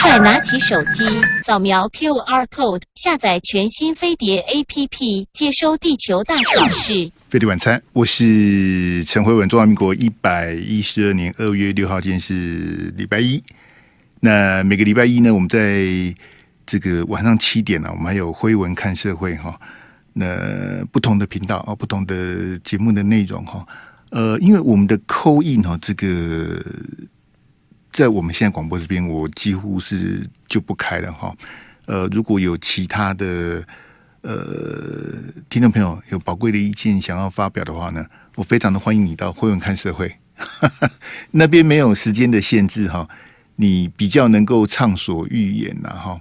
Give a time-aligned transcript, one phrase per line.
[0.00, 1.04] 快拿起手机，
[1.36, 7.08] 扫描 QR code，下载全新飞碟 APP，接收地球大小事。
[7.30, 9.48] 飞碟晚餐，我是陈慧文。
[9.48, 13.40] 中华民国一百一十二年二月六号，今天是礼拜一。
[14.18, 15.86] 那每个礼拜一呢，我们在
[16.66, 19.56] 这个晚上七点呢、我们还有辉文看社会哈。
[20.12, 23.64] 那不同的频道啊，不同的节目的内容哈。
[24.10, 26.60] 呃，因为我们的扣印哈，这个。
[27.92, 31.36] 在我们现在广播这边，我几乎是就不开了哈。
[31.86, 33.62] 呃，如果有其他的
[34.22, 34.32] 呃
[35.50, 40.16] 听众朋友有宝贵的意见想要发表的话呢，我非常的欢迎你到辉文看社会
[41.32, 43.06] 那边，没有时间的限制哈，
[43.56, 46.20] 你比较能够畅所欲言呐哈。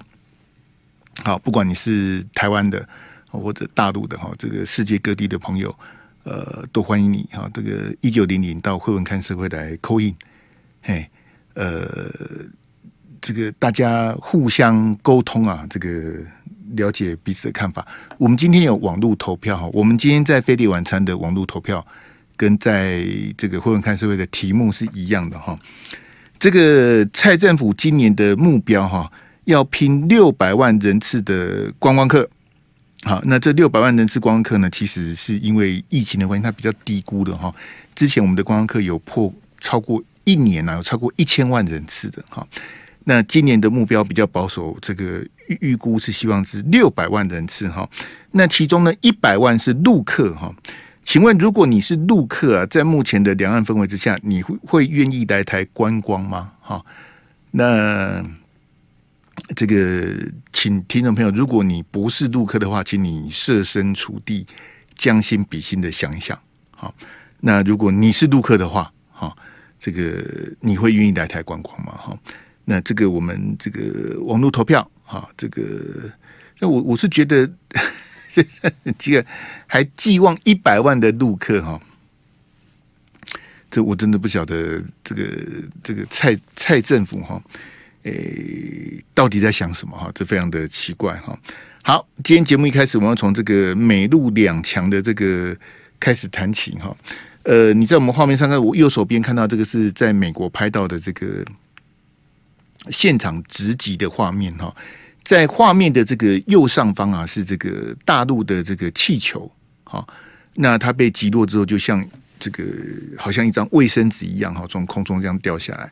[1.24, 2.86] 好，不管你是台湾的
[3.30, 5.74] 或者大陆的哈，这个世界各地的朋友，
[6.24, 7.50] 呃，都欢迎你哈。
[7.54, 10.14] 这个一九零零到辉文看社会来扣印
[10.82, 11.10] 嘿。
[11.54, 12.10] 呃，
[13.22, 16.14] 这个大家互相沟通啊，这个
[16.76, 17.86] 了解彼此的看法。
[18.18, 21.86] 我们今天有网络投票哈，我们今天在飞碟晚餐的网络投票，
[22.38, 23.06] 跟在
[23.38, 25.60] 这个会文看社会的题目是一样的哈。
[26.40, 29.12] 这个蔡政府今年的目标哈，
[29.44, 32.28] 要拼六百万人次的观光客。
[33.04, 37.54] 好，那这六百万人次观光客呢，其实是因为疫情的关系，它比较低估的哈。
[37.94, 40.02] 之前我们的观光客有破超过。
[40.24, 42.48] 一年呢、啊、有超过一千万人次的哈，
[43.06, 47.90] 那今年的目标比较保守，这个预预估是希望是六百万人次哈。
[48.32, 50.54] 那其中呢一百万是陆客哈，
[51.04, 56.52] 请问如果你是陆客啊，在目前的两岸氛围之下，你会会愿意来台观光吗？
[56.62, 56.86] 哈，
[57.50, 58.24] 那
[59.56, 60.16] 这个
[60.54, 64.46] 请听众朋友，如果你不是陆客的话，请你设身处地、
[64.96, 66.40] 将心比心的想一想。
[66.70, 66.94] 好，
[67.40, 68.94] 那如果你是陆客的话，
[69.82, 70.24] 这个
[70.60, 71.98] 你会愿意来台观光吗？
[71.98, 72.16] 哈，
[72.66, 76.08] 那这个我们这个网络投票哈，这个
[76.60, 77.52] 那我我是觉得
[79.00, 79.26] 这个
[79.66, 81.82] 还寄望一百万的陆客哈，
[83.72, 85.24] 这我真的不晓得这个
[85.84, 87.42] 这个蔡蔡政府哈，
[88.04, 90.12] 诶，到底在想什么哈？
[90.14, 91.36] 这非常的奇怪哈。
[91.82, 95.58] 好，今天节目一开始，我们要从这个美陆两强的这个
[96.00, 96.96] 开始谈起哈。
[97.44, 101.44] 呃，你在我们画面上看，我右手边看到这个是在美国拍到的这个
[102.90, 104.76] 现场直击的画面哈，
[105.24, 109.52] 在画面的这个右上方啊，是这个大陆的这个气球，
[109.86, 110.06] 哈，
[110.54, 112.06] 那它被击落之后，就像
[112.40, 112.64] 这个
[113.18, 115.92] 好像一张卫生纸一样哈，从空中这样掉下来。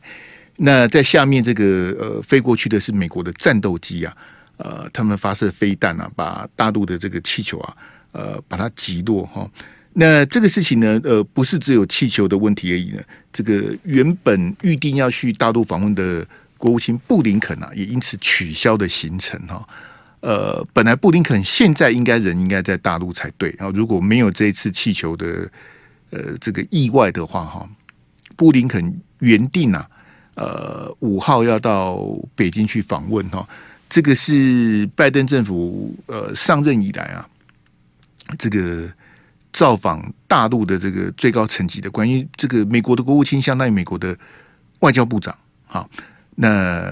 [0.56, 4.16] 那在下面这个呃飞过去的是美国的战斗机啊，
[4.58, 7.76] 呃，他们发射飞弹啊，把大陆的这个气球啊，
[8.12, 9.50] 呃，把它击落哈。
[9.92, 13.02] 那这个事情呢，呃，不是只有气球的问题而已呢。
[13.32, 16.24] 这个原本预定要去大陆访问的
[16.56, 19.68] 国务卿布林肯啊，也因此取消的行程哈。
[20.20, 25.50] 呃，本来布林肯现在应该人应该在大陆才对，然后如果没有这一次气球的
[26.10, 27.68] 呃这个意外的话哈，
[28.36, 29.88] 布林肯原定啊，
[30.34, 31.98] 呃五号要到
[32.36, 33.46] 北京去访问哈。
[33.88, 37.28] 这个是拜登政府呃上任以来啊，
[38.38, 38.88] 这个。
[39.52, 44.16] 造访大陆的这个最高层级的，关于这个美国的国务卿，相当于美国的
[44.80, 45.36] 外交部长。
[45.66, 45.88] 好，
[46.36, 46.88] 那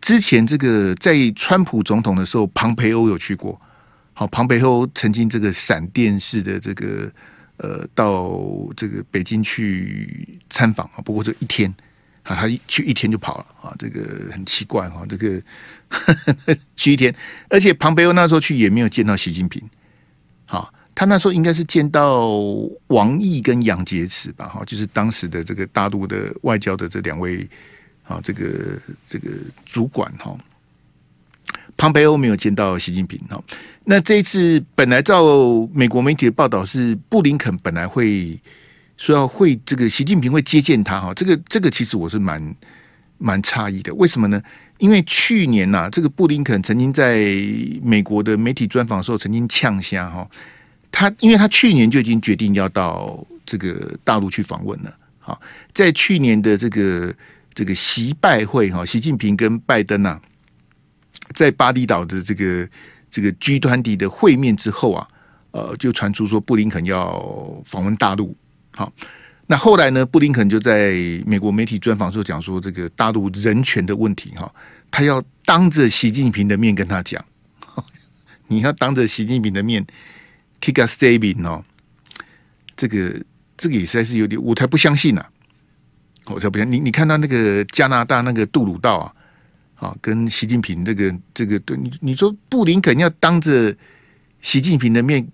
[0.00, 3.60] 之前这个在川普总统的时候，庞培欧有去过。
[4.14, 7.10] 好，庞培欧曾经这个闪电式的这个
[7.56, 8.38] 呃，到
[8.76, 11.02] 这个北京去参访啊。
[11.04, 11.72] 不过这一天
[12.22, 15.40] 啊，他去一天就跑了啊，这个很奇怪哈，这个
[15.88, 17.14] 呵呵 去一天，
[17.48, 19.62] 而且庞培欧那时候去也没有见到习近平。
[20.94, 22.28] 他那时候应该是见到
[22.88, 27.48] 王毅跟杨洁篪吧，哈，就是当时的这个大陆的外交的这两位
[28.04, 29.30] 啊，这个这个
[29.64, 30.36] 主管哈。
[31.78, 33.42] 庞培欧没有见到习近平哈。
[33.84, 35.24] 那这一次本来照
[35.72, 38.38] 美国媒体的报道是布林肯本来会
[38.98, 42.54] 说要会这个习近平会接见他哈，这个这个其实我是蛮
[43.16, 44.40] 蛮诧异的，为什么呢？
[44.76, 47.24] 因为去年呐，这个布林肯曾经在
[47.82, 50.28] 美国的媒体专访的时候曾经呛下哈。
[50.92, 54.94] 他因为他去年就已经决定要到这个大陆去访问了。
[55.18, 55.40] 好，
[55.72, 57.14] 在去年的这个
[57.54, 60.20] 这个习拜会哈，习近平跟拜登啊，
[61.34, 62.68] 在巴厘岛的这个
[63.10, 65.08] 这个 G 团体的会面之后啊，
[65.52, 68.36] 呃，就传出说布林肯要访问大陆。
[68.74, 68.92] 好，
[69.46, 70.92] 那后来呢，布林肯就在
[71.24, 74.52] 美国媒体专访时候讲说，这个大陆人权的问题哈，
[74.90, 77.24] 他要当着习近平的面跟他讲，
[78.48, 79.86] 你要当着习近平的面。
[80.62, 81.62] Kick a saving 哦，
[82.76, 83.20] 这个
[83.56, 85.26] 这个也实在是有点，我才不相信呢、
[86.26, 86.72] 我才不相信。
[86.72, 93.76] 你你看到那个加拿大那个杜鲁道啊，啊，跟习近平这个这个对你你说布林肯要当着
[94.40, 95.26] 习近平的面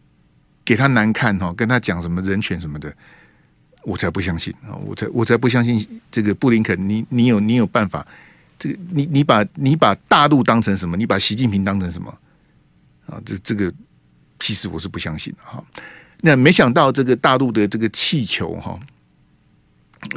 [0.64, 2.90] 给他难看哈，跟他讲什么人权什么的，
[3.82, 4.72] 我才不相信啊！
[4.86, 8.06] 我才我才不相信这个布林肯，你你有你有办法？
[8.58, 10.96] 这个你你把你把大陆当成什么？
[10.96, 12.19] 你把习近平当成什么？
[13.06, 13.72] 啊，这这个
[14.38, 15.62] 其实我是不相信的哈。
[16.20, 18.79] 那没想到这个大陆的这个气球哈，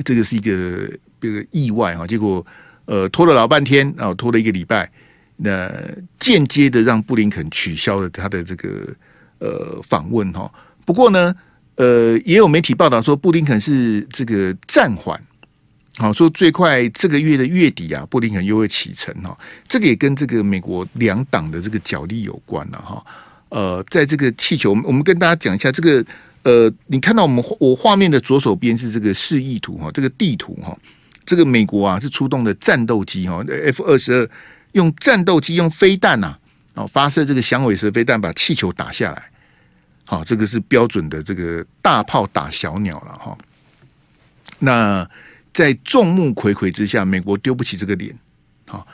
[0.03, 0.89] 这个是一个
[1.19, 2.07] 这个意外哈。
[2.07, 2.43] 结果
[2.85, 4.91] 呃拖了老半天啊，拖了一个礼拜，
[5.37, 5.71] 那
[6.19, 8.87] 间接的让布林肯取消了他的这个
[9.37, 10.51] 呃访问哈。
[10.85, 11.35] 不过呢，
[11.75, 15.21] 呃也有媒体报道说布林肯是这个暂缓，
[15.97, 19.37] 好说最快这个月的月底啊，布林肯又会启程哈。
[19.67, 23.05] 这个也跟这个美国两党的这个角力有关了哈。
[23.51, 26.03] 呃，在这个气球，我们跟大家讲一下这个。
[26.43, 30.75] 呃，你看到我们我画面的左手边是这个示意图哈，这个地图哈，
[31.23, 34.27] 这个美国啊是出动的战斗机哈，F 二十二
[34.71, 36.35] 用战斗机用飞弹呐，
[36.73, 39.29] 啊发射这个响尾蛇飞弹把气球打下来。
[40.03, 43.37] 好，这个是标准的这个大炮打小鸟了哈。
[44.57, 45.07] 那
[45.53, 48.17] 在众目睽睽之下，美国丢不起这个脸，
[48.65, 48.87] 好，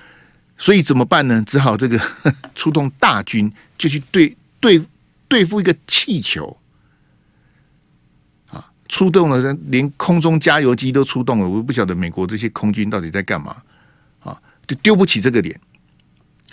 [0.57, 1.41] 所以怎么办呢？
[1.47, 1.97] 只好这个
[2.55, 4.35] 出动大军就去对。
[4.59, 4.83] 对
[5.27, 6.57] 对付一个气球
[8.49, 11.47] 啊，出动了，连空中加油机都出动了。
[11.47, 13.57] 我不晓得美国这些空军到底在干嘛
[14.19, 15.59] 啊，就丢不起这个脸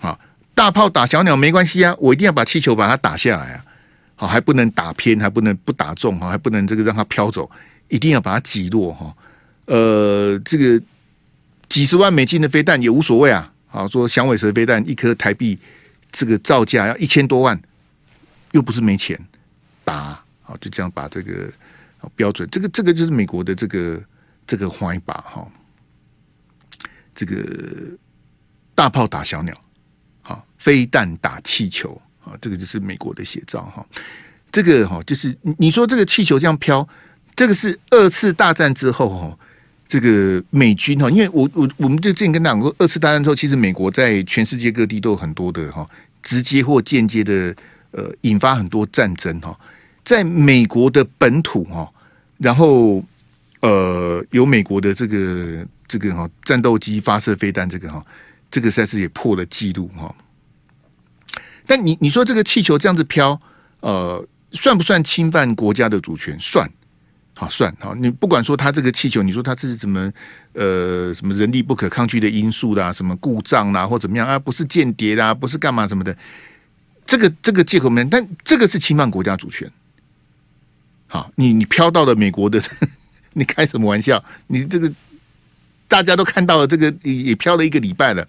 [0.00, 0.18] 啊。
[0.54, 3.64] 大炮打小鸟没关系啊，我一定要把气球把它打下来啊。
[4.16, 7.50] 好，还不能打偏，还不能不打中哈，还不能这个让它飘走，
[7.88, 9.16] 一定要把它击落哈。
[9.66, 10.80] 呃，这个
[11.68, 13.52] 几十万美金的飞弹也无所谓啊。
[13.66, 15.58] 好，说响尾蛇飞弹一颗台币
[16.12, 17.60] 这个造价要一千多万。
[18.54, 19.20] 又不是没钱
[19.84, 21.52] 打，好，就这样把这个
[22.14, 24.00] 标准，这个这个就是美国的这个
[24.46, 25.44] 这个换一把哈，
[27.16, 27.36] 这个
[28.76, 29.52] 大炮打小鸟，
[30.22, 33.84] 好，飞弹打气球啊，这个就是美国的写照哈。
[34.52, 36.88] 这个哈就是你说这个气球这样飘，
[37.34, 39.38] 这个是二次大战之后哈，
[39.88, 45.90] 这个美军哈，因为我我我们就之前跟大家讲过，二次大战之后，其实美国在全世界各地都有很多的哈，
[46.22, 47.52] 直接或间接的。
[47.96, 49.56] 呃，引发很多战争哈，
[50.04, 51.88] 在美国的本土哈，
[52.38, 53.00] 然后
[53.60, 58.04] 呃，有美国的这个这个哈战斗机发射飞弹，这个哈，
[58.50, 60.12] 这个赛事也破了记录哈。
[61.66, 63.40] 但你你说这个气球这样子飘，
[63.78, 66.36] 呃，算不算侵犯国家的主权？
[66.40, 66.68] 算，
[67.36, 67.94] 好算好。
[67.94, 70.12] 你不管说它这个气球，你说它是怎么
[70.54, 74.36] 呃什么人力不可抗拒的因素啦，什么故障啦，或怎么样啊？
[74.36, 76.16] 不是间谍啦，不是干嘛什么的。
[77.06, 79.70] 这个这个借口没，但这个是侵犯国家主权。
[81.06, 82.60] 好，你你飘到了美国的，
[83.34, 84.22] 你开什么玩笑？
[84.46, 84.92] 你这个
[85.86, 88.26] 大家都看到了，这个也也飘了一个礼拜了，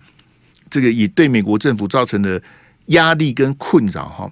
[0.70, 2.40] 这个也对美国政府造成了
[2.88, 4.32] 压力跟困扰哈。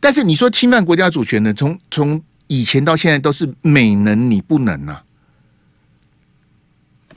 [0.00, 1.54] 但是你说侵犯国家主权呢？
[1.54, 5.02] 从从以前到现在都是美能你不能啊。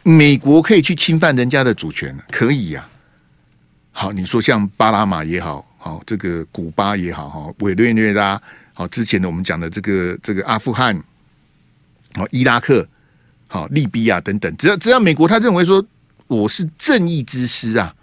[0.04, 2.88] 美国可以去侵犯人家的主权，可以呀、
[3.92, 5.69] 好，你说像巴拿马也好。
[5.82, 8.40] 好，这个古巴也好，哈，委内瑞拉，
[8.74, 11.02] 好，之前的我们讲的这个这个阿富汗，
[12.16, 12.86] 好，伊拉克，
[13.48, 15.84] 好，利比亚等等，只要只要美国他认为说
[16.28, 17.96] 我是正义之师啊，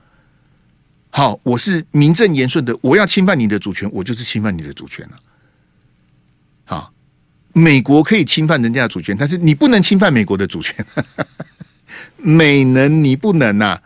[1.10, 5.16] 好，我是名正言顺的，我要侵犯你的主权，我就是侵犯你的主权了。
[6.64, 6.90] 好，
[7.52, 10.74] 美国可以侵犯人家的主权，但是你不能侵犯美国的主权，
[12.16, 13.78] 美能你不能呐、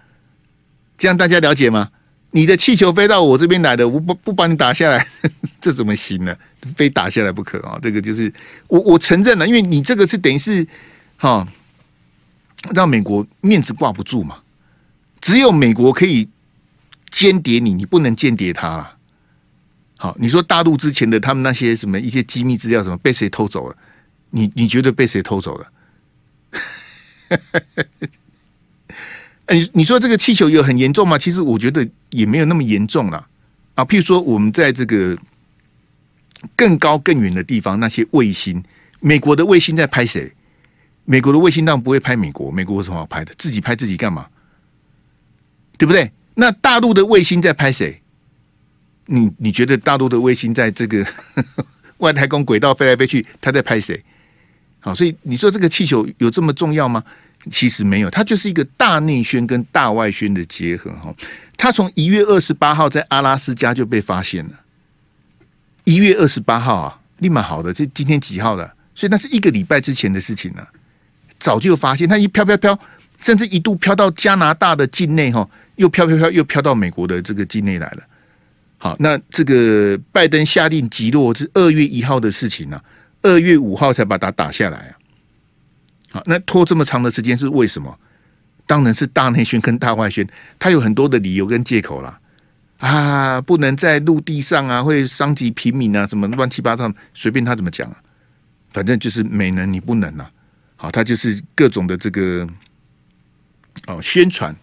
[0.96, 1.90] 这样大家了解吗？
[2.32, 5.06] 你的气球飞到我这边来的，我不不把你打下来，
[5.60, 6.36] 这怎么行呢？
[6.76, 7.78] 非打下来不可啊！
[7.82, 8.32] 这个就是
[8.68, 10.66] 我我承认了，因为你这个是等于是
[11.16, 11.46] 哈，
[12.72, 14.38] 让美国面子挂不住嘛。
[15.20, 16.28] 只有美国可以
[17.10, 18.96] 间谍你，你不能间谍他了。
[19.96, 23.76] 好，你说大陆之前的他们那些什么一些机密资料什么被谁偷走了？
[24.30, 25.66] 你你觉得被谁偷走了？
[29.50, 31.18] 你你说这个气球有很严重吗？
[31.18, 33.26] 其实我觉得也没有那么严重了
[33.74, 33.84] 啊。
[33.84, 35.18] 譬如说，我们在这个
[36.54, 38.62] 更高更远的地方，那些卫星，
[39.00, 40.32] 美国的卫星在拍谁？
[41.04, 43.34] 美国的卫星当然不会拍美国，美国有什么好拍的？
[43.36, 44.28] 自己拍自己干嘛？
[45.76, 46.12] 对不对？
[46.34, 48.00] 那大陆的卫星在拍谁？
[49.06, 51.04] 你你觉得大陆的卫星在这个
[51.98, 54.00] 外太空轨道飞来飞去，它在拍谁？
[54.78, 57.02] 好，所以你说这个气球有这么重要吗？
[57.50, 61.14] 其实没有，它就是一个大内宣跟大外宣的结合哈。
[61.56, 64.52] 它从一月二十八号在阿拉斯加就被发现了，
[65.84, 68.74] 一月二十八号啊，立马好的，这今天几号了？
[68.94, 70.68] 所以那是一个礼拜之前的事情了，
[71.38, 72.78] 早就发现它一飘飘飘，
[73.18, 78.02] 甚至一度飘到加拿大的境内哈，又飘飘飘又飘到美国的这个境内来了。
[78.76, 82.84] 好，那这个拜登下令击落是二月一号的事情呢、啊，
[83.22, 84.99] 二月五号才把它打下来啊。
[86.12, 87.96] 好，那拖这么长的时间是为什么？
[88.66, 90.26] 当然是大内宣跟大外宣，
[90.58, 92.20] 他有很多的理由跟借口啦。
[92.78, 97.96] 啊，不能在陆地上啊，会伤及平民啊，什么乱七八糟，随便他怎么讲啊，
[98.72, 100.30] 反正就是美能你不能啊。
[100.76, 102.48] 好，他就是各种的这个
[103.86, 104.54] 哦宣传，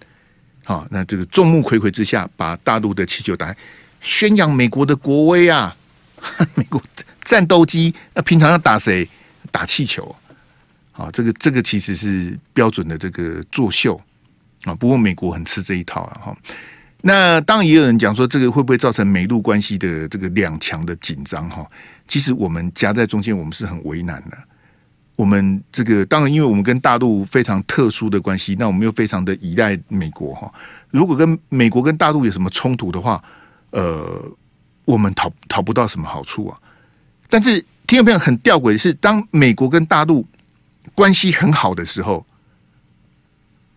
[0.66, 3.58] 好，那这个众目睽睽之下，把大陆的气球打开。
[4.02, 5.76] 宣扬美国的国威啊！
[6.56, 6.82] 美国
[7.24, 9.08] 战斗机那平常要打谁？
[9.52, 10.16] 打气球！
[10.98, 14.00] 啊这个这个其实是标准的这个作秀
[14.66, 14.76] 啊。
[14.76, 16.22] 不过美国很吃这一套啊。
[16.26, 16.38] 哈。
[17.02, 21.48] 那当然也有人讲说，这个会不会造成美陆关系的这个两强的紧张？
[21.48, 21.66] 哈，
[22.08, 24.38] 其实我们夹在中间，我们是很为难的。
[25.16, 30.52] 我们这个当然，因为我们跟大陆非常特殊的关系，那我们又非常的依赖美国哈。
[30.90, 33.24] 如果跟美国跟大陆有什么冲突的话，
[33.70, 34.20] 呃，
[34.84, 36.58] 我们讨讨不到什么好处啊！
[37.30, 40.26] 但是听众朋友很吊诡的是，当美国跟大陆
[40.98, 42.26] 关系很好的时候，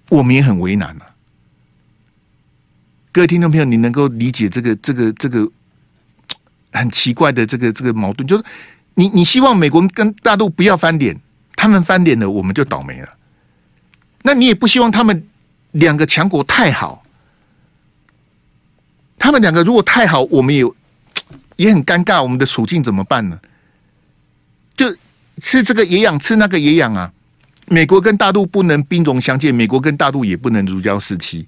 [0.09, 1.15] 我们也很为难啊。
[3.13, 5.47] 各位听众朋友，你能够理解这个这个这个
[6.73, 8.27] 很奇怪的这个这个矛盾？
[8.27, 8.45] 就是
[8.95, 11.15] 你你希望美国跟大陆不要翻脸，
[11.57, 13.09] 他们翻脸了，我们就倒霉了。
[14.23, 15.29] 那你也不希望他们
[15.73, 17.05] 两个强国太好。
[19.19, 20.65] 他们两个如果太好，我们也
[21.57, 23.39] 也很尴尬，我们的处境怎么办呢？
[24.75, 24.97] 就
[25.41, 27.13] 吃这个也痒，吃那个也痒啊！
[27.67, 31.47] 美国跟大陆不能兵戎相见，美国跟大陆也不能如胶似漆。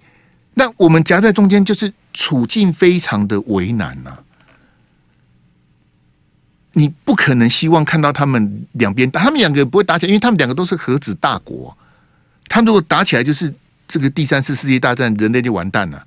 [0.55, 4.19] 那我们夹在中间，就是处境非常的为难呐、啊。
[6.75, 11.77] 你不可能希望看到他们两边，他们两个不会打起来，因为他们两个都是核子大国。
[12.49, 13.53] 他们如果打起来，就是
[13.89, 16.07] 这个第三次世界大战，人类就完蛋了。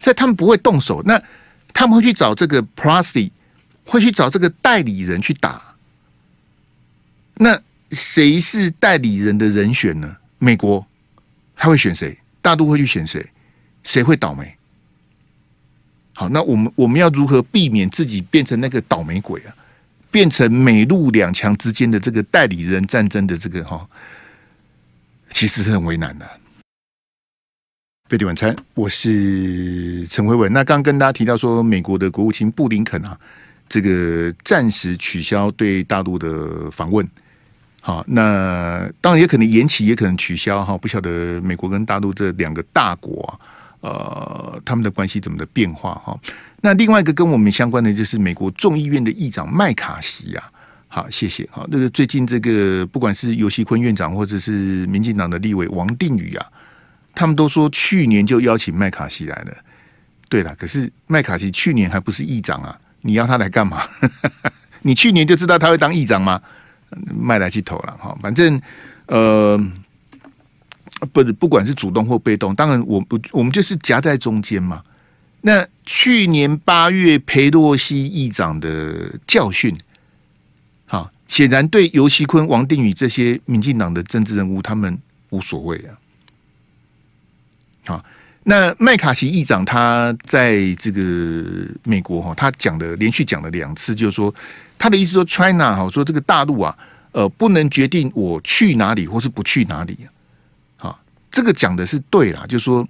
[0.00, 1.20] 所以他们不会动手，那
[1.72, 3.30] 他们会去找这个 proxy，
[3.84, 5.62] 会去找这个代理人去打。
[7.38, 7.60] 那
[7.92, 10.16] 谁是代理人的人选呢？
[10.38, 10.86] 美国
[11.56, 12.16] 他会选谁？
[12.42, 13.24] 大陆会去选谁？
[13.82, 14.56] 谁会倒霉？
[16.14, 19.54] 好，那我们我们要如何避免自己变成那个倒霉鬼啊？
[20.10, 23.88] 变成美陆两强之间的这个代理人战争的这个哈，
[25.30, 26.28] 其实是很为难的。
[28.08, 30.50] 贝蒂晚餐，我是陈辉文。
[30.52, 33.18] 那刚跟大家提到说，美国的国务卿布林肯啊，
[33.68, 37.06] 这个暂时取消对大陆的访问。
[37.80, 40.76] 好，那当然也可能延期，也可能取消哈。
[40.76, 43.22] 不晓得美国跟大陆这两个大国
[43.80, 46.18] 啊，呃，他们的关系怎么的变化哈。
[46.60, 50.50] 那另外一个跟我们相关的，就是美国众议院的议长麦卡锡啊。
[50.88, 51.44] 好，谢谢。
[51.52, 56.46] 哈，那个最近这个不管是游锡坤院长，或者是民进党的立委王定宇啊。
[57.14, 59.52] 他们都说去年就邀请麦卡锡来了，
[60.28, 63.82] 对了，可是麦卡锡去年还不是议长啊，你要他来干嘛？
[64.82, 66.40] 你去年就知道他会当议长吗？
[66.90, 68.60] 卖来去投了哈，反正
[69.06, 69.58] 呃，
[71.12, 74.82] 不，不管是主动或被动，当然我不，我们就是夹在中间嘛。
[75.40, 79.78] 那去年八月裴洛西议长的教训，
[80.86, 84.98] 好，显然对尤锡坤、王定宇这些民进党的政治人物，他们
[85.30, 85.94] 无所谓啊。
[87.86, 88.04] 好，
[88.42, 94.34] 那麦卡锡议长他在这个美国哈，他讲的连续讲了两次，就是说
[94.78, 96.78] 他的意思说，China 哈，说这个大陆啊，
[97.12, 99.98] 呃，不能决定我去哪里或是不去哪里。
[100.76, 100.98] 好，
[101.30, 102.86] 这个讲的是对啦，就是说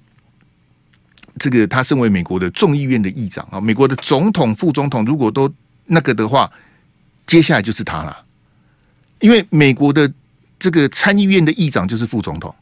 [1.38, 5.50] 这个他身为美国的众议院的议长啊，美国的总统、副总统如果都
[5.86, 6.50] 那个的话，
[7.26, 8.24] 接下来就是他了，
[9.20, 10.12] 因为美国的
[10.58, 12.54] 这个参议院的议长就是副总统。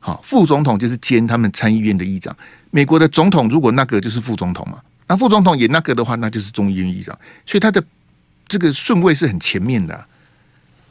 [0.00, 2.34] 好，副总统就是兼他们参议院的议长。
[2.70, 7.18] 美国的总统如果那个就是副总统嘛，那副总统也那个的话，那就是众议院议长。
[7.46, 7.82] 所以他的
[8.46, 10.06] 这个顺位是很前面的。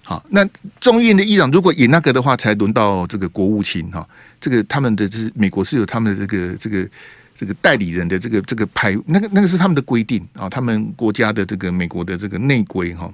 [0.03, 0.47] 好，那
[0.79, 4.07] 众议院的议长如果也那个的话，才轮到这个国务卿哈。
[4.39, 6.89] 这个他们的就是美国是有他们的这个这个
[7.35, 13.11] 这个代理人的这个这个排，那个那个是他们的规定啊，他们国家的这个美国的这个内规哈，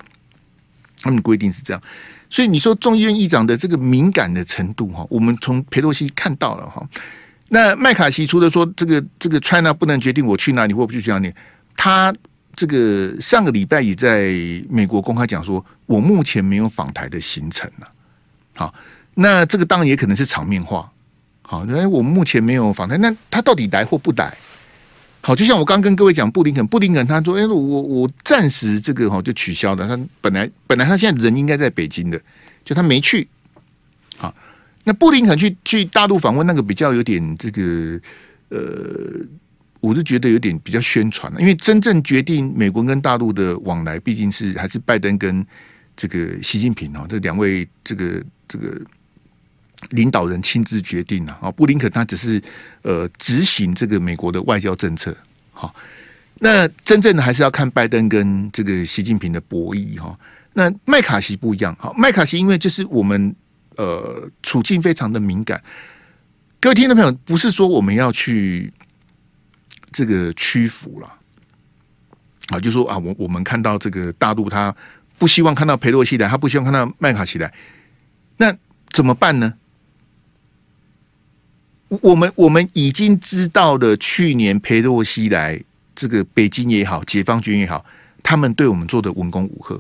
[1.02, 1.82] 他们规定是这样。
[2.30, 6.88] 所以你说众议院议长的这个敏感的程度哈，我们从佩洛西看到了哈。
[7.54, 11.32] 那麦卡锡除了说这个这个 China 不能决定我去哪里或不去哪里，
[11.78, 12.12] 他
[12.56, 14.34] 这个上个礼拜也在
[14.68, 17.88] 美国公开讲说，我目前没有访台的行程了。
[18.56, 18.74] 好，
[19.14, 20.92] 那这个当然也可能是场面话。
[21.44, 24.36] 好，那我目前没有访台，那他到底来或不来？
[25.22, 29.88] 好，就像我刚跟各位讲，布林肯，布林肯他说：“哎，我我暂时这个哈就取消了。
[29.88, 32.20] 他本来本来他现在人应该在北京的，
[32.66, 33.28] 就他没去。
[34.86, 37.98] 那布林肯去去大陆访问，那个比较有点这个
[38.50, 38.60] 呃，
[39.80, 45.46] 我是觉得有点比较宣传了，因为真正决定美国跟大陆的往来，毕竟是还是拜登跟
[45.96, 48.78] 这个习近平哦，这两位这个这个
[49.92, 51.50] 领导人亲自决定的啊。
[51.50, 52.42] 布林肯他只是
[52.82, 55.16] 呃执行这个美国的外交政策，
[55.54, 55.74] 好，
[56.40, 60.14] 那真正的还是要看拜登跟这个习近平的博弈哈。
[60.54, 63.34] 那麦卡锡不一样，好，麦卡锡因为就是我们。
[63.78, 65.62] 呃，处境非常的敏感。
[66.60, 68.72] 各位听众朋友，不是说我们要去
[69.92, 71.14] 这个屈服了
[72.50, 74.74] 啊，就说啊，我我们看到这个大陆，他
[75.18, 77.54] 不希望看到裴洛西来，他不希望看到麦卡锡来，
[78.38, 78.56] 那
[78.92, 79.54] 怎么办呢？
[82.02, 85.62] 我们我们已经知道了，去年裴洛西来，
[85.96, 87.86] 这个北京也好，解放军也好，
[88.24, 89.80] 他们对我们做的文攻武吓，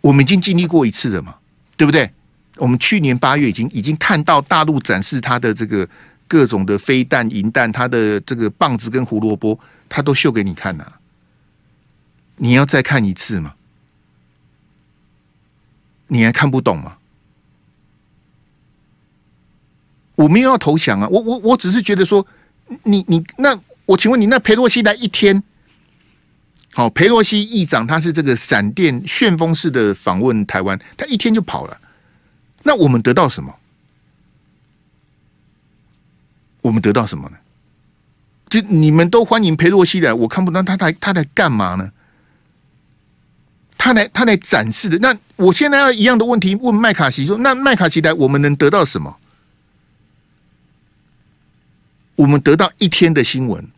[0.00, 1.36] 我们已经经历过一次了嘛，
[1.76, 2.10] 对不对？
[2.56, 5.88] 我们去年八月已经已经看到大陆展示他的这个
[6.28, 9.58] 各种的飞弹、银弹，他的这个棒子跟胡萝卜，
[9.88, 11.00] 他都秀给你看了。
[12.36, 13.54] 你要再看一次吗？
[16.08, 16.98] 你还看不懂吗？
[20.16, 22.24] 我没有要投降啊，我我我只是觉得说，
[22.84, 25.42] 你你那我请问你，那裴洛西来一天，
[26.72, 31.80] 好，裴洛西议长他是这个闪电旋风式的访问台湾，他一天就跑了。
[32.64, 33.54] 那我们得到什么？
[36.62, 37.36] 我们得到什么呢？
[38.48, 41.92] 就你们都欢迎裴洛西来，我看不到他来他来干嘛呢？
[43.76, 44.98] 他来他来展示的。
[44.98, 49.16] 那我现在要一样的问题问麦卡锡说：那麦卡锡来，我们能得到什么？
[52.16, 53.68] 我们得到一天的新闻，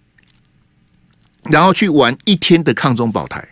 [1.45, 3.49] 然后去玩一天的抗中保台，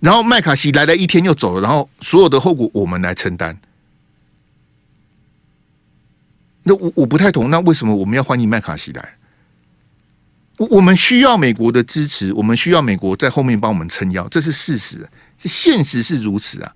[0.00, 3.56] 然后麦卡锡来了一天又走了，然后所有的后果我们来承担。
[6.62, 9.16] 那我我不太懂，那为什么我们要欢迎麦卡锡来？
[10.58, 15.08] 我我们需要美国的支持，我们需要美国在后面帮我们撑腰，这是事实，
[15.38, 16.74] 这现实是如此啊。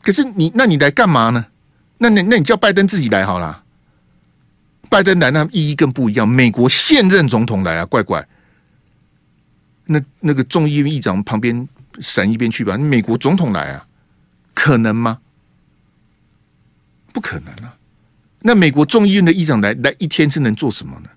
[0.00, 1.46] 可是你，那你来干嘛呢？
[1.98, 3.62] 那那那你叫拜登自己来好了。
[4.88, 8.26] 拜登来那意义更不一样，美国现任总统来啊，怪怪。
[9.86, 11.68] 那那个众议院议长旁边
[12.00, 13.86] 闪一边去吧，美国总统来啊，
[14.54, 15.18] 可能吗？
[17.12, 17.76] 不可能啊！
[18.40, 21.08] 那美国众议院的议长来来一天是能做什么呢？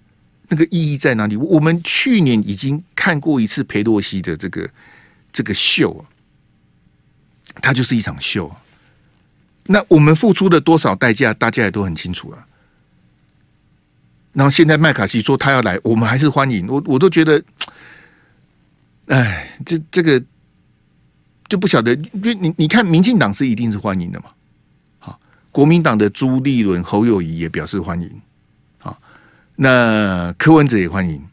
[0.47, 1.36] 那个意义在哪里？
[1.36, 4.69] 我们去年已经看过一次裴洛西的这个
[5.34, 6.05] 这个秀啊，
[7.62, 8.62] 它就是一场秀啊。
[9.65, 12.45] 那我们付出了多少代价，大家也都很清楚了。
[14.34, 16.67] 然后现在麦卡锡说他要来，我们还是欢迎。
[16.67, 17.43] 我我都觉得，
[19.08, 20.23] 哎，这这个
[21.47, 24.34] 就不晓得，因为你你看，民进党是一定是欢迎的嘛。
[25.55, 28.21] 国民党的朱立伦、侯友宜也表示欢迎，
[28.83, 28.93] 啊，
[29.55, 31.25] 那柯文哲也欢迎，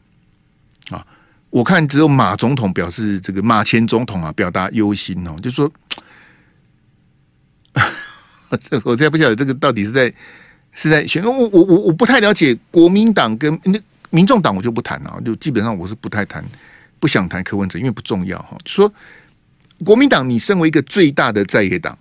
[0.92, 1.04] 啊，
[1.50, 5.68] 我看只有马总统表示这个马前总统啊表达忧心哦，就说，
[8.84, 10.14] 我现在不晓得这个到底是在
[10.70, 13.76] 是在选，我我我我不太了解国民党跟那
[14.10, 16.44] 民众党，我就不谈了，就基本上我是不太谈，
[17.00, 18.56] 不想谈柯文哲，因为不重要哈。
[18.66, 18.94] 说
[19.84, 21.98] 国民党，你身为一个最大的在野党。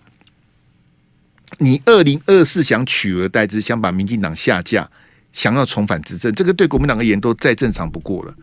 [1.58, 4.90] 你二零二四想取而代之，想把民进党下架，
[5.34, 8.34] 想要重返执政，这个对国民党而言都再正常不过了。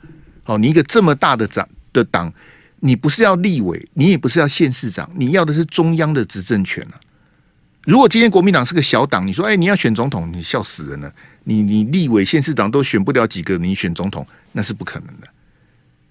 [0.45, 2.33] 好，你一个这么大的长的党，
[2.81, 6.95] 你不是要立委，你也不是要县市长，你要的是中央的执政权啊。
[7.85, 11.13] 如果今天国民党是个小党，你说哎，你要选总统，你笑死人了。
[11.45, 15.29] 你你立委、县市长都选不了几个，你选总统那是不可能的。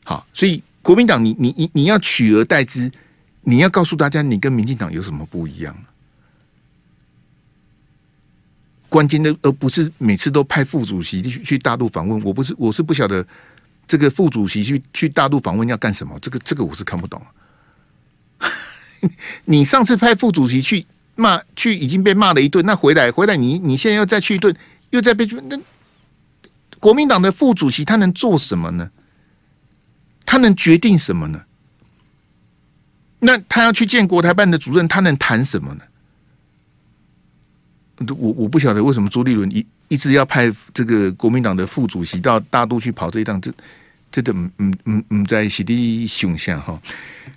[0.03, 2.91] 好，所以国民党，你你你你要取而代之，
[3.41, 5.75] 你要告诉大家，你跟民进党有什么不一样？
[8.89, 12.21] 关键的，而不是每次都派副主席去去大陆访问。
[12.23, 13.25] 我不是，我是不晓得
[13.87, 16.17] 这个副主席去去大陆访问要干什么。
[16.19, 17.21] 这个这个我是看不懂。
[19.45, 24.55] 你上次派副主席去骂，去已经被骂了一顿，那回来回来你，你现在要再去一顿，
[24.89, 25.59] 又再被那
[26.79, 28.89] 国民党的副主席他能做什么呢？
[30.25, 31.43] 他能决定什么呢？
[33.19, 35.81] 那他要去见国台办的主任，他能谈什么呢？
[38.17, 43.51] 我我不晓得为什么朱立伦一一直要派这个国民党的副主席到大陆去跑这一趟，这
[44.11, 46.79] 这的嗯嗯嗯嗯在洗地熊下哈。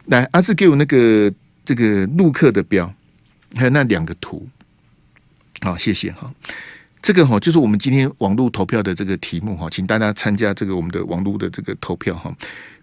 [0.06, 1.32] 来，阿志给我那个
[1.64, 2.92] 这个陆客的标，
[3.56, 4.46] 还有那两个图。
[5.62, 6.32] 好，谢谢哈。
[7.00, 12.30] 这个哈就是我们今天网络投票的这个题目哈，请大家参加这个我们的网络的这个投票哈。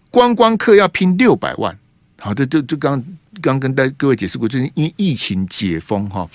[0.10, 1.78] 观光客要拼六百万，
[2.20, 3.04] 好，这就就刚
[3.42, 6.28] 刚跟大各位解释过，就是因为疫情解封哈。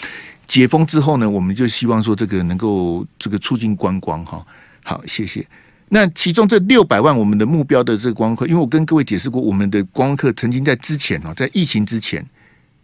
[0.53, 4.47] 解封之后呢，我们就希望说这个能够这个促进观光哈。
[4.85, 5.43] 好，谢谢。
[5.89, 12.23] 那其中这六百万我们的目标的这个观光客，因为我跟各位解释过，我们的观光客曾经在之前啊，在疫情之前，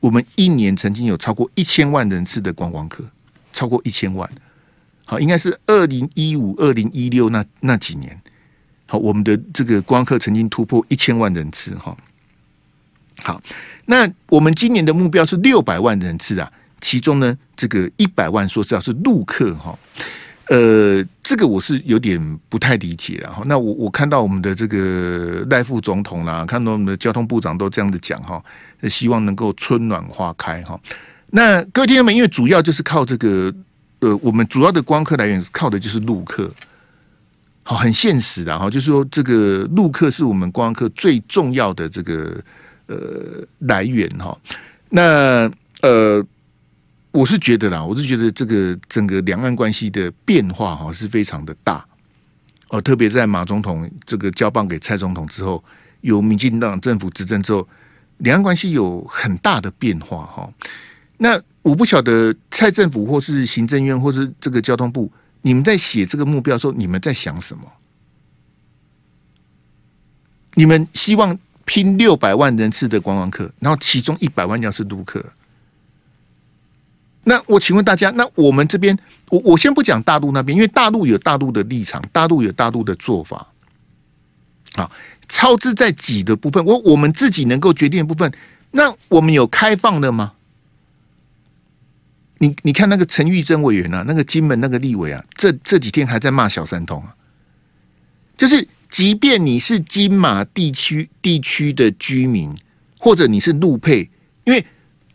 [0.00, 3.04] 我们一年曾经有超过一千万人次的观光客，
[3.52, 4.26] 超过一千万。
[5.04, 8.18] 好，应该是二零一五、二零一六那那几年。
[8.86, 11.94] 好，我们的这个观光客曾经突破一千万人次哈。
[13.18, 13.42] 好，
[13.84, 19.78] 那我们今年的目标是六百万人次啊，其中呢，这个一百万说实话是陆客哈。
[20.50, 23.42] 呃，这个我是有点不太理解了哈。
[23.44, 28.42] 那我我看到我们的这个赖副总统啦，看到我们的交通部长都这样子讲哈，
[28.88, 30.80] 希望能够春暖花开哈。
[31.26, 33.52] 那各位听众们，因为主要就是靠这个，
[33.98, 36.50] 呃，我们主要的光客来源靠的就是陆客，
[37.62, 42.42] 好，很现实的哈，就是说这个陆客是我们光客最重要的这个
[42.86, 42.96] 呃
[43.58, 44.34] 来源哈。
[44.88, 45.50] 那
[45.82, 46.24] 呃。
[47.18, 51.84] 我是觉得啦，我是觉得这个整个两岸关系的变化哈是非常的大
[52.68, 55.62] 哦，特别在马总统这个交棒给蔡总统之后，
[56.02, 57.66] 由民进党政府执政之后，
[58.18, 60.48] 两岸关系有很大的变化哈。
[61.16, 65.10] 那我不晓得蔡政府或是行政院或是这个交通部，
[65.42, 67.64] 你们在写这个目标的时候，你们在想什么？
[70.54, 75.24] 你们希望拼六百万人次的观光客，然后其中一百万要是陆客。
[77.28, 83.52] 那我请问大家，那我们这边，我我先不讲大陆那边，因为大陆有大陆的立场，大陆有大陆的做法。
[84.72, 84.90] 好，
[85.28, 88.32] 超支在己的部分，我我们自己能够决定的部分，
[88.70, 90.32] 那我们有开放的吗？
[92.38, 97.14] 你你看那个陈玉珍委员啊，那个金门那个立委啊，这这几天还在骂小三通啊，
[98.38, 102.56] 就是即便你是金马地区地区的居民，
[102.98, 104.08] 或者你是陆配，
[104.44, 104.64] 因为。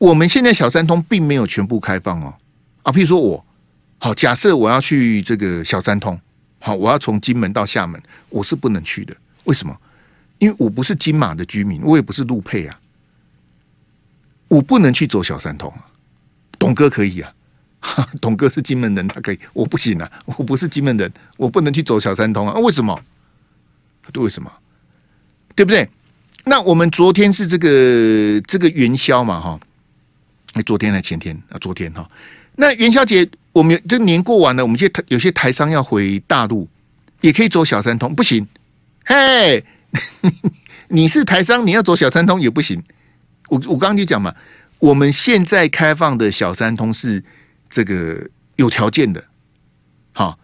[0.04, 2.36] 我们现在小三通并没有全部开放哦，
[2.82, 3.46] 啊，譬如说我
[4.00, 6.20] 好，假设我要去这个小三通，
[6.60, 9.16] 好，我要从金门到厦门，我是不能去的。
[9.46, 9.74] 为什么？
[10.39, 12.78] 因为我不是金马的居民，我也不是陆配啊，
[14.50, 15.88] 我不能去走小三通啊。
[16.60, 17.34] 董哥可以啊，
[18.20, 22.60] 董哥是金门人，他可以，我不行啊，我不是金门人，我不能去走小三通啊。
[22.60, 23.02] 为什么？
[24.12, 24.52] 对，为什么？
[25.56, 25.88] 对不对？
[26.44, 29.58] 那我们昨天是这个这个元宵嘛，哈。
[30.54, 31.58] 那昨天还前天啊？
[31.60, 32.08] 昨天哈，
[32.56, 36.70] 那元宵节我们这年过完了，我们现在有些台商要回大陆，
[37.22, 38.48] 也可以走小三通，不行？
[39.06, 39.63] 嘿，
[40.89, 42.84] 你是台商，你要走小三通也不行。
[43.50, 44.34] 我我刚刚就讲嘛，
[44.78, 47.24] 我们现在开放的小三通是
[47.70, 49.24] 这个有条件的，
[50.12, 50.38] 好，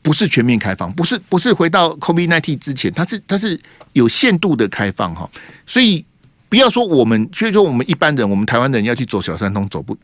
[0.00, 3.60] 不是全面开放，不是不是回到 COVID-19 之前，它是它是
[3.92, 5.30] 有限度的开放哈，
[5.66, 6.04] 所以。
[6.50, 9.96] 不要说我们，所以说我们一般人，我们台湾人要去走小三通，走不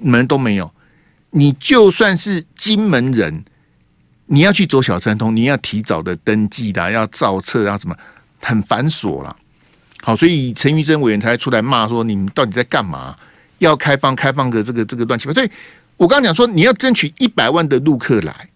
[0.00, 0.70] 门都没有。
[1.30, 3.44] 你就算是金门人，
[4.26, 7.96] 你要去走小三通，你要提早的登记的，要造册啊什么，
[8.40, 9.34] 很繁琐啦。
[10.02, 13.16] 好，所以陈玉珍委员才出来骂说：“你们到底在干嘛？
[13.58, 15.50] 要开放开放的这个这个乱七八糟。”所以
[15.96, 18.48] 我刚刚讲说，你要争取一百万的陆客来，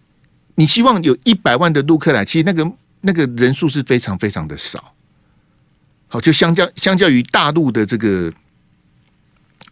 [0.55, 4.93] 你希望有一百万的陆客来，其实那个那个人数是非常非常的少。
[6.09, 8.31] 好，就相较相较于大陆的这个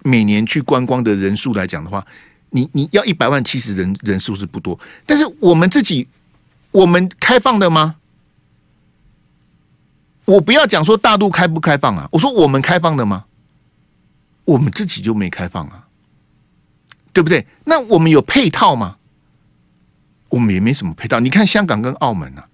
[0.04, 2.06] 每年去观光的人数来讲的话，
[2.50, 4.78] 你你要一百万，其实人人数是不多。
[5.06, 6.06] 但是我们自己，
[6.71, 7.95] 我们开放的吗？
[10.26, 13.24] 我不要讲说大陆开不开放啊，我说我们开放的吗？
[14.43, 15.88] 我们自己就没开放啊，
[17.13, 17.48] 对不对？
[17.63, 18.98] 那我们有配套吗？
[20.28, 21.21] 我们也没什么配套。
[21.21, 22.45] 你看香港跟澳门啊，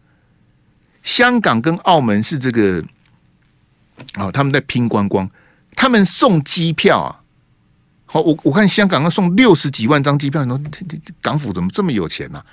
[1.01, 2.83] 香港跟澳门是这个。
[4.15, 5.29] 哦，他们在拼观光，
[5.75, 7.19] 他们送机票啊！
[8.05, 10.61] 好，我我看香港要送六十几万张机票，你说
[11.21, 12.43] 港府怎么这么有钱呢、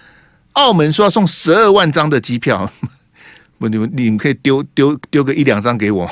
[0.52, 2.70] 澳门说要送十二万张的机票，
[3.58, 6.08] 不，你们你们可以丢丢丢个一两张给我，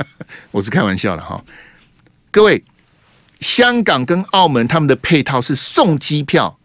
[0.50, 1.44] 我是开玩笑的哈。
[2.30, 2.64] 各位，
[3.40, 6.58] 香港跟澳门他们的配套是送机票，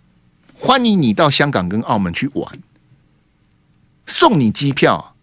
[0.54, 2.60] 欢迎你到香港跟澳门去玩，
[4.08, 5.16] 送你机票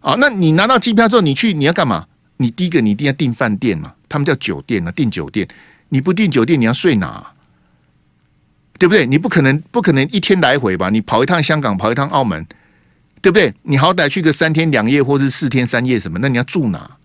[0.00, 0.14] 啊！
[0.18, 2.06] 那你拿到机票之后，你去你要干嘛？
[2.38, 5.48] 你第一个，你一定要订饭店嘛，他们叫酒店啊，订酒店。
[5.88, 7.32] 你不订酒店，你要睡哪？
[8.78, 9.06] 对不对？
[9.06, 10.90] 你不可能不可能一天来回吧？
[10.90, 12.44] 你跑一趟香港，跑一趟澳门，
[13.22, 13.54] 对不对？
[13.62, 16.18] 你好歹去个三天两夜，或是四天三夜什么？
[16.20, 16.98] 那你要住哪？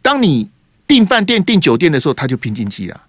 [0.00, 0.48] 当你
[0.86, 3.02] 订饭店、订酒店的时候，他就拼经济了，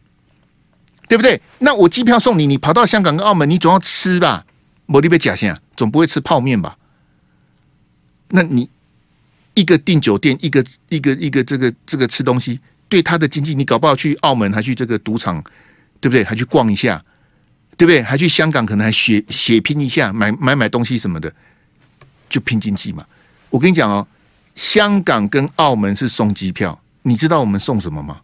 [1.08, 1.42] 对不对？
[1.60, 4.46] 那我机票送你，你跑到香港跟澳门，你总要吃吧？
[4.88, 6.78] 某地被假象，总不会吃泡面吧？
[8.30, 8.68] 那你？
[9.54, 15.44] 一个订酒店，一个一个一个这个这个吃东西，对他的经济，你搞不好去澳门还去这个赌场，
[16.00, 16.24] 对不对？
[16.24, 17.04] 还去逛一下，
[17.76, 18.02] 对不对？
[18.02, 21.34] 还去香港，可能还血血拼一下，买买买东西什么的，
[22.30, 23.06] 就拼经济嘛。
[23.50, 24.08] 我跟你讲哦，
[24.56, 28.22] 香港跟澳门是送机票，你知道我们送什么吗？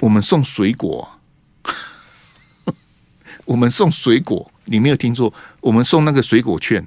[0.00, 1.20] 我们送水果，
[3.44, 6.84] 我们送水果，你没有听错，我们送那个水果券。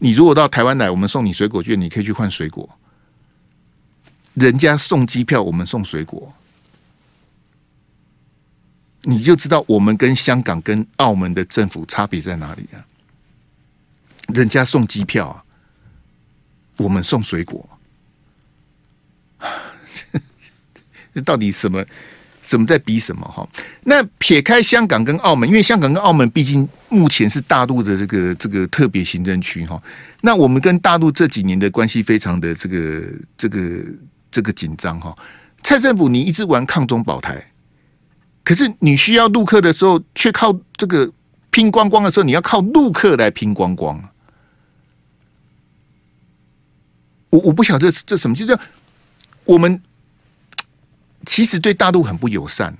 [0.00, 2.68] 你如果到台湾来，我们送你水果券，你可以去换水果。
[4.34, 6.32] 人家送机票，我们送水果，
[9.02, 12.84] 你就知道我们跟香港、跟澳门的政府差别在哪里啊？
[14.28, 15.44] 人家送机票啊，
[16.76, 17.68] 我们送水果，
[21.12, 21.84] 这到底什么？
[22.50, 23.48] 什么在比什么哈？
[23.84, 29.80] 那撇开香港跟澳门，因为香港跟澳门毕竟目前是大陆的这个这个特别行政区哈。
[30.20, 33.04] 那我们跟大陆这几年的关系非常的这个
[33.38, 33.60] 这个
[34.32, 35.16] 这个紧张哈。
[35.62, 37.52] 蔡政府你一直玩抗中保台，
[38.42, 41.08] 可是你需要陆客的时候，却靠这个
[41.52, 44.02] 拼光光的时候，你要靠陆客来拼光光。
[47.30, 48.58] 我我不晓得这这什么，就是
[49.44, 49.80] 我们。
[51.30, 52.76] 其实对大陆很不友善。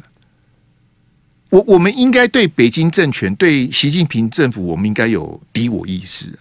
[1.50, 6.36] 我我们应该对北京政权、对习近平政府，我们应该有敌我意识。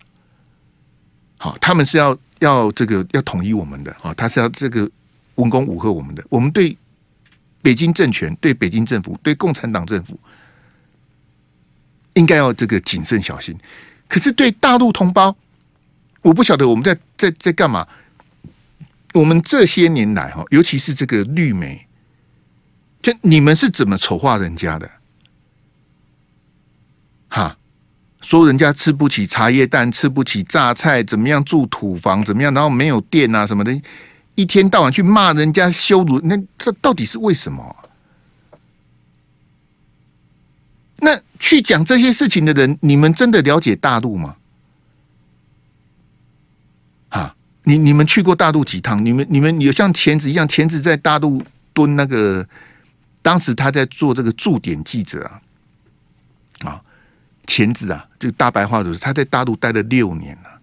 [1.38, 4.89] 好，他们是要要这个要统一我们的，啊，他是要这个
[5.36, 6.26] 文攻武吓我们的。
[6.30, 6.76] 我们对
[7.62, 10.19] 北京政权、对北京政府、对共产党政府，
[12.15, 13.56] 应该要这个谨慎小心。
[14.08, 15.36] 可是对大陆同胞，
[16.24, 17.88] 我不晓得我们在在在干嘛。
[19.13, 21.86] 我们这些年来，哈，尤其是这个绿媒。
[23.01, 24.91] 就你们是怎么丑化人家的？
[27.29, 27.55] 哈，
[28.21, 33.81] 说人家吃不起茶叶蛋，吃不起榨菜，怎么样住土房，怎么样，然后没有电啊什么的，
[34.35, 37.75] 一天到晚去骂人家，羞辱，那这到底是为什么？
[40.97, 44.35] 那去讲这些事情的人，你们真的了解大陆吗？
[47.09, 49.05] 哈，你你们去过大陆几趟？
[49.05, 51.41] 你们你们有像钳子一样，钳子在大陆
[51.73, 52.45] 蹲那个？
[53.30, 55.24] 当时他在做这个驻点记者
[56.63, 56.82] 啊，啊，
[57.46, 60.60] 钳子啊，这个大白话就是他在大陆待了六年了，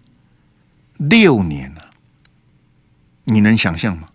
[0.97, 1.81] 六年了，
[3.23, 4.09] 你能想象吗？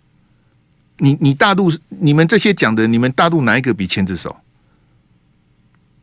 [0.99, 4.37] 你你大陆你们这些讲的，你们大陆哪一个比钳子熟？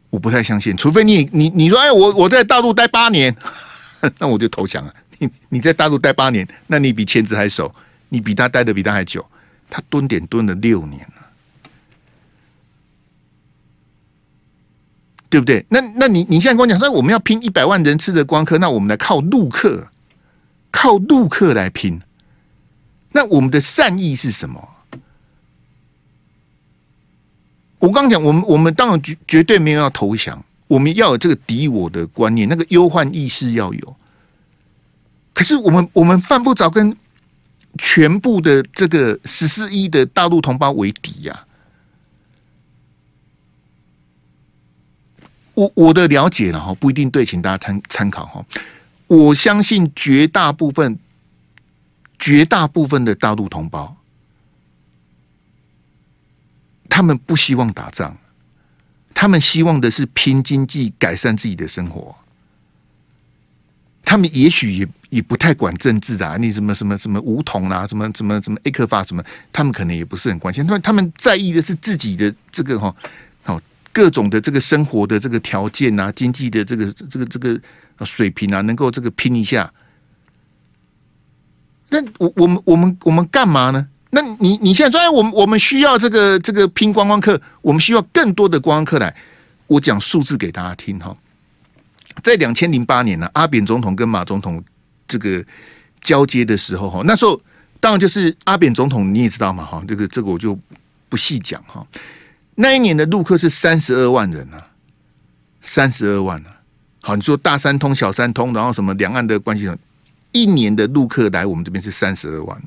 [0.10, 3.36] 我不太相信，除非你你你说哎，我我在大陆待八年，
[4.18, 4.92] 那我就投降了。
[5.20, 7.72] 你你在大陆待八年，那你比钳子还熟，
[8.10, 9.24] 你比他待的比他还久，
[9.70, 11.08] 他蹲点蹲了六年。
[15.30, 15.64] 对不对？
[15.70, 19.88] 那那你你现在跟我讲说，我们要拼一百万人次的光客，那我们来靠陆客，
[20.72, 22.02] 靠陆客来拼。
[23.12, 24.68] 那我们的善意是什么？
[27.80, 33.96] 我刚刚讲，我们我们当然绝绝对没有要投降，我们要有这个敌我的观念，那个忧患意识要有。
[35.34, 36.96] 可是我们我们犯不着跟
[37.78, 41.46] 全部的这个十四亿的大陆同胞为敌呀、
[45.60, 48.46] 我我的了解了哈，不一定对，请大家参参考哈。
[49.08, 50.98] 我相信绝大部分、
[52.18, 53.98] 绝大部分的大陆同胞，
[56.88, 58.16] 他们不希望打仗，
[59.14, 62.16] 他们希望的是拼经济、改善自己的生活。
[64.06, 70.66] 他们也许也也不太管政治啊，你什么什么什么梧桐啊，什么什么什么 A 克法什么，他们可能也不是很关心。
[70.66, 72.96] 他们他们在意的是自己的这个哈。
[73.92, 77.60] 各种的这个生活的这个条件啊，经济的这个这个这个
[78.06, 79.72] 水平啊，能够这个拼一下。
[81.90, 83.88] 那我我们我们我们干嘛呢？
[84.12, 89.16] 那你你现在说，哎，我们我们需要这个这个拼观光客，我们需要更多的观光客来。
[89.68, 91.16] 我讲数字给大家听哈，
[92.24, 94.64] 在两千零八年呢，阿扁总统跟马总统
[95.08, 95.46] 这个
[96.02, 97.40] 交接的时候哈，那时候
[97.80, 100.58] 当然就是阿扁总统你也知道嘛哈，这个这个我就
[101.08, 101.86] 不细讲哈。
[102.62, 104.68] 那一年的陆客是三十二万人啊，
[105.62, 106.60] 三十二万啊。
[107.00, 109.72] 好，你说大三通、小三通，然后什么两岸的关系，
[110.34, 112.62] 一年的陆客来我们这边是三十二万。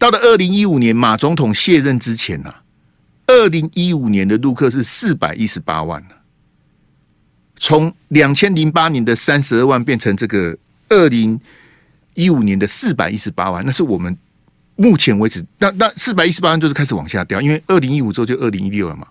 [0.00, 2.52] 到了二零一五年马总统卸任之前呢，
[3.28, 6.04] 二零一五年的陆客是四百一十八万。
[7.56, 11.40] 从两千零八年的三十二万变成这个二零
[12.14, 14.18] 一五年的四百一十八万，那是我们。
[14.76, 19.06] 目前为止，那那四百一十八万就是开始往下掉，因为二零一五之后就二零一六了嘛。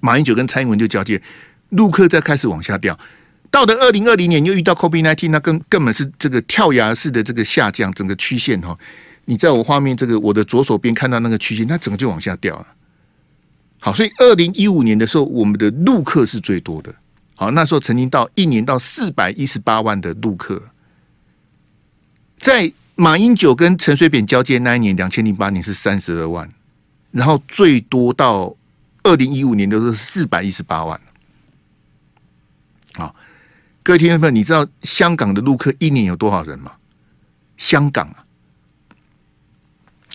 [0.00, 1.20] 马英九跟蔡英文就交接，
[1.70, 2.98] 陆客在开始往下掉。
[3.50, 8.76] 到了二零二零年又遇到 COVID-19，那根根本是这个跳崖式的这个下降，整个曲线哈。
[9.24, 12.66] 你在我画面这个我的左手边看到那个曲线，它整个就往下掉了。
[13.80, 16.92] 好，所以二零一五年的时候，我们的陆客是最多的。
[17.36, 20.60] 好，那时候曾经到一年到四百一十八万的陆客，
[22.40, 26.50] 在马英九跟陈水扁交接那一年，两千零八年是三十二万，
[27.10, 28.56] 然后最多到
[29.02, 30.98] 二零一五年都是四百一十八万。
[32.94, 33.14] 好，
[33.82, 36.72] 各位听众朋友，你知道香港的陆客一年有多少人吗？
[37.58, 38.24] 香港啊，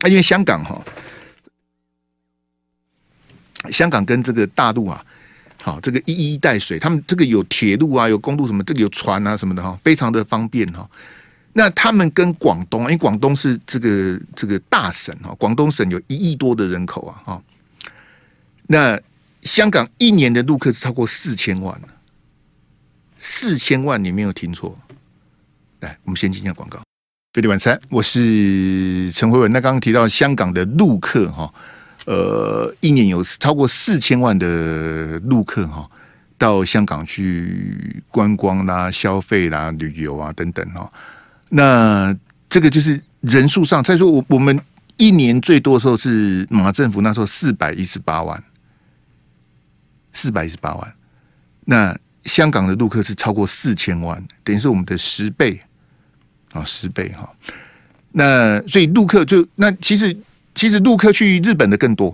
[0.01, 0.83] 啊，因为香港哈。
[3.69, 5.05] 香港跟这个大陆啊，
[5.61, 10.89] 好，这个一衣带水，他们这个有铁路啊，有公路什么，这个有船啊什么的哈，非常的方便哈。
[11.53, 17.43] 那他们跟广东，因为广东是这个这个大省哈，广东省有一亿多的人口啊哈。
[18.67, 18.99] 那
[19.43, 21.79] 香港一年的陆客是超过四千万，
[23.19, 24.77] 四千万你没有听错。
[25.81, 26.79] 来，我们先进一下广告。
[27.33, 29.51] 飞碟晚餐，我是陈慧文。
[29.51, 31.53] 那刚刚提到香港的陆客哈。
[32.05, 35.87] 呃，一年有超过四千万的陆客哈，
[36.35, 40.91] 到香港去观光啦、消费啦、旅游啊等等哈。
[41.53, 42.17] 那
[42.49, 44.59] 这个就是人数上，再说我我们
[44.97, 48.41] 一年最多的时候是马政府那时候四百一十八万，
[50.13, 50.93] 四百一十八万。
[51.65, 55.59] 那香港的陆客是超过四千万，等于是我们的十倍
[56.53, 57.29] 啊，十倍哈。
[58.11, 60.17] 那所以陆客就那其实。
[60.53, 62.13] 其实陆客去日本的更多，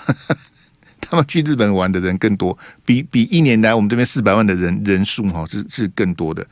[1.00, 6.46] 他们去日本玩的人更多，比比一年来我们这边四百万的人人数哈是是更多的。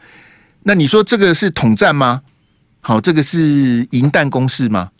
[0.62, 2.22] 那你说这个是统战吗？
[2.80, 4.90] 好，这个是银弹攻势吗？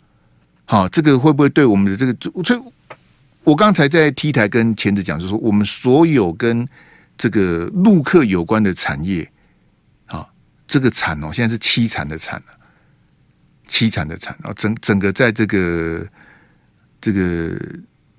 [0.65, 2.43] 好，这个会不会对我们的这个？
[2.43, 2.61] 所以，
[3.43, 6.67] 我刚才在 T 台跟前子讲，就是说我们所有跟
[7.17, 9.29] 这个陆客有关的产业，
[10.05, 10.29] 好，
[10.67, 12.53] 这个惨哦，现在是凄惨的惨了。
[13.71, 14.51] 凄惨的惨啊！
[14.53, 16.03] 整整个在这个
[16.99, 17.55] 这个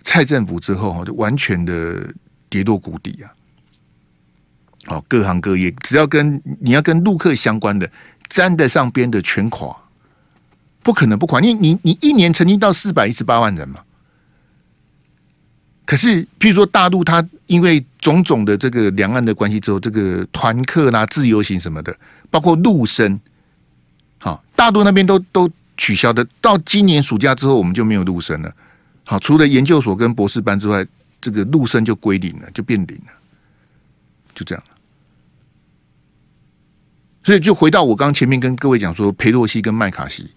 [0.05, 2.07] 蔡政府之后哈，就完全的
[2.48, 3.26] 跌落谷底啊！
[4.87, 7.90] 好，各行各业只要跟你要跟陆客相关的
[8.29, 9.77] 沾得上边的全垮，
[10.83, 11.38] 不可能不垮。
[11.40, 13.81] 你你你一年曾经到四百一十八万人嘛？
[15.85, 21.93] 可是，譬如说大陆，它因为种种的这个两岸的关系之后，这个团客啦、自由行什么的，
[22.31, 23.19] 包括陆生。
[24.19, 26.25] 好，大陆那边都都取消的。
[26.40, 28.55] 到今年暑假之后，我们就没有陆生了。
[29.05, 30.87] 好，除了研究所跟博士班之外，
[31.21, 33.12] 这个陆生就归零了，就变零了，
[34.33, 34.62] 就这样。
[37.22, 40.28] 所以，就回到我刚前面跟各位讲说，裴洛西跟麦卡锡，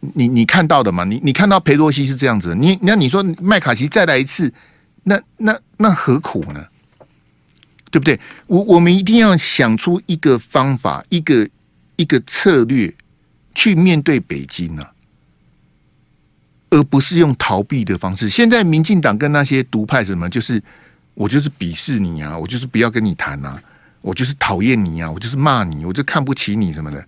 [0.00, 1.04] 你你看到的嘛？
[1.04, 4.52] 你你看到裴洛西是这样子，你那你说麦卡锡再来一次，
[5.04, 6.66] 那那那何苦呢？
[7.90, 8.18] 对不对？
[8.46, 11.48] 我我们一定要想出一个方法，一个。
[12.00, 12.94] 一个策略
[13.56, 14.92] 去面对北京呢、啊，
[16.70, 18.28] 而不是用逃避的方式。
[18.28, 20.62] 现在民进党跟那些独派什么，就是
[21.14, 23.60] 我就是鄙视你啊，我就是不要跟你谈啊，
[24.08, 27.06] 我就是讨厌你啊，我就是骂你，我就看不起你什么的。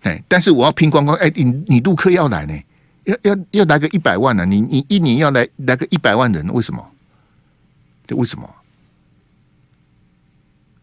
[0.00, 2.54] 哎，但是我要拼光光，哎，你你陆客要来呢，
[3.04, 6.84] 要要要来个一百万呢、你你一年要来来个一百万人，为什么？
[8.06, 8.50] 这为什么？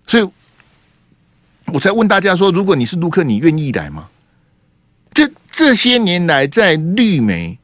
[0.07, 0.29] 所以。
[1.73, 4.07] 我才问大家说，如果你是陆客，你愿意来吗？
[5.13, 7.59] 这这些年来，在绿媒，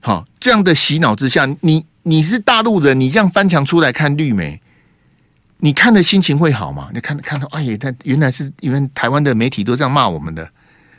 [0.00, 4.60] 好这样的洗脑之下，你你是大陆人，你这样翻墙出来看绿媒，
[5.64, 6.90] 你看的心情会好吗？
[6.92, 10.50] 你看看到，哎呀，他原来是因为台湾的媒体都这样骂我们的，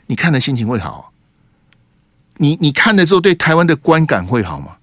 [0.07, 1.11] 你看的心情会好？
[2.37, 4.77] 你你看的时候，对台湾的观感会好吗？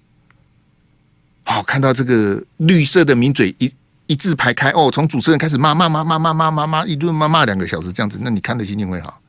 [1.43, 3.73] 好，看到这个绿色的名嘴一。
[4.07, 9.21] 一字排开哦，从主持人开始骂骂骂骂骂骂骂骂，一顿骂骂两个小时这样子，那你看的心情会好，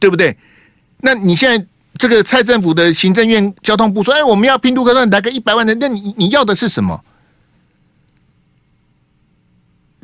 [0.00, 0.36] 对不对？
[0.98, 1.64] 那你现在
[1.98, 7.04] 这个蔡政府的行政院交通部说，哎，我们要拼陆客，那来个一百万人，那你你要的是什么？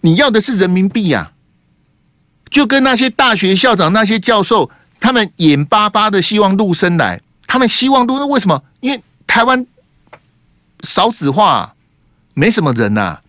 [0.03, 1.33] 你要的是人民币呀、啊，
[2.49, 8.63] 就跟那些大学校长、那些教授，他们眼巴巴的希望陆生来，他们希望陆生为什么？
[8.81, 9.67] 因为台湾
[10.83, 11.75] 少子化、
[12.35, 13.21] 没什么人呐、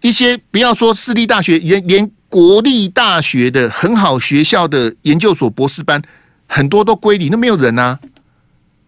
[0.00, 6.00] 一些不要说私立大学，连连国立大学的很好学校的研究所博士班，
[6.46, 7.98] 很多都归零，那没有人呐、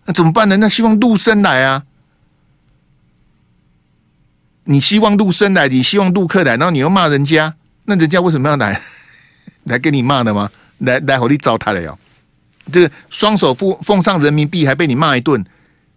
[0.05, 0.57] 那怎么办呢？
[0.59, 1.83] 那希望陆生来啊，
[4.71, 7.53] 你希望陆生来，你希望陆客来，然后你又骂人家，
[7.87, 8.81] 那人家为什么要来？
[9.64, 10.49] 来跟你骂的吗？
[10.79, 11.99] 来来，火力糟蹋了哟，
[12.71, 15.45] 这个双手奉奉上人民币，还被你骂一顿，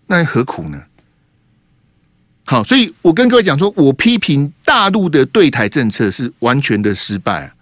[0.07, 0.81] 那何苦呢？
[2.45, 7.53] 好，所以我跟各位讲说，我批评大陆的对台政策是完全的失败啊！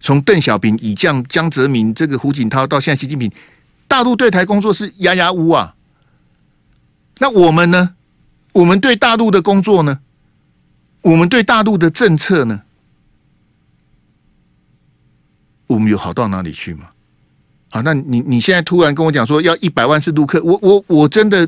[0.00, 3.30] 从邓小平、以降、江泽民、这个胡锦涛到现在习近平，
[3.86, 5.76] 大陆对台工作是压压乌啊！
[7.18, 7.94] 那我们呢？
[8.52, 10.00] 我们对大陆的工作呢？
[11.02, 12.62] 我们对大陆的政策呢？
[15.66, 16.86] 我们有好到哪里去吗？
[17.70, 21.46] 好，那你你现在突然跟我讲说要一百万是陆客，我我我真的，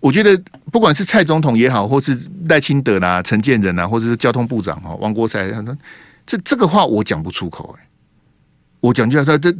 [0.00, 0.36] 我觉得
[0.72, 5.78] 不管是蔡总统也好，或是赖清德啦、陈建仁啊，或者是交通部长哈王国材，他说
[6.26, 7.88] 这这个话我讲不出口哎、
[8.80, 9.54] 我讲就要说这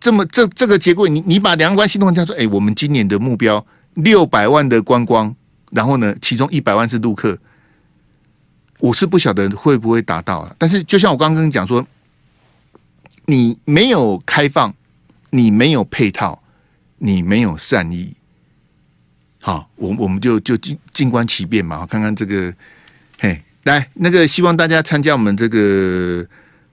[0.00, 3.62] 这么这这个结果，你你把两岸关系弄成这样说，哎、我们今年的目标
[3.92, 5.34] 六百万的观光，
[5.72, 7.38] 然后呢，其中一百万是陆客，
[8.82, 10.54] 我是不晓得会不会达到啊。
[10.58, 11.86] 但是就像我刚刚跟你讲说，
[13.24, 14.74] 你没有开放。
[15.34, 16.38] 你没有配套，
[16.98, 18.14] 你没有善意，
[19.40, 22.52] 好，我我们就就静静观其变嘛，看看这个，
[23.18, 26.22] 嘿，来那个希望大家参加我们这个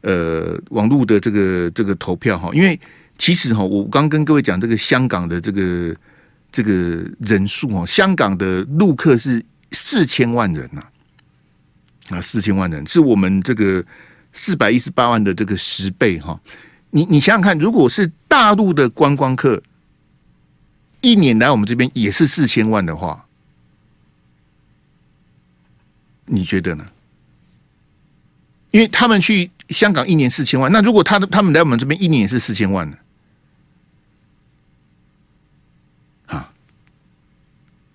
[0.02, 2.78] 呃网络的这个这个投票哈，因为
[3.18, 5.96] 其实哈，我刚跟各位讲这个香港的这个
[6.52, 6.72] 这个
[7.20, 9.42] 人数哈，香港的陆客是
[9.72, 10.92] 四千万人呐，啊，
[12.22, 13.86] 四千万人是我们这个
[14.34, 16.40] 四百一十八万的这个十倍哈。
[16.90, 19.62] 你你想想看，如果是大陆的观光客
[21.02, 23.26] 一年来我们这边也是四千万的话，
[26.26, 26.86] 你觉得呢？
[28.72, 32.98] 因为他们去香港一年四千万，那如果他的他们来我们这边一年也是四千万呢？
[36.28, 36.52] 啊，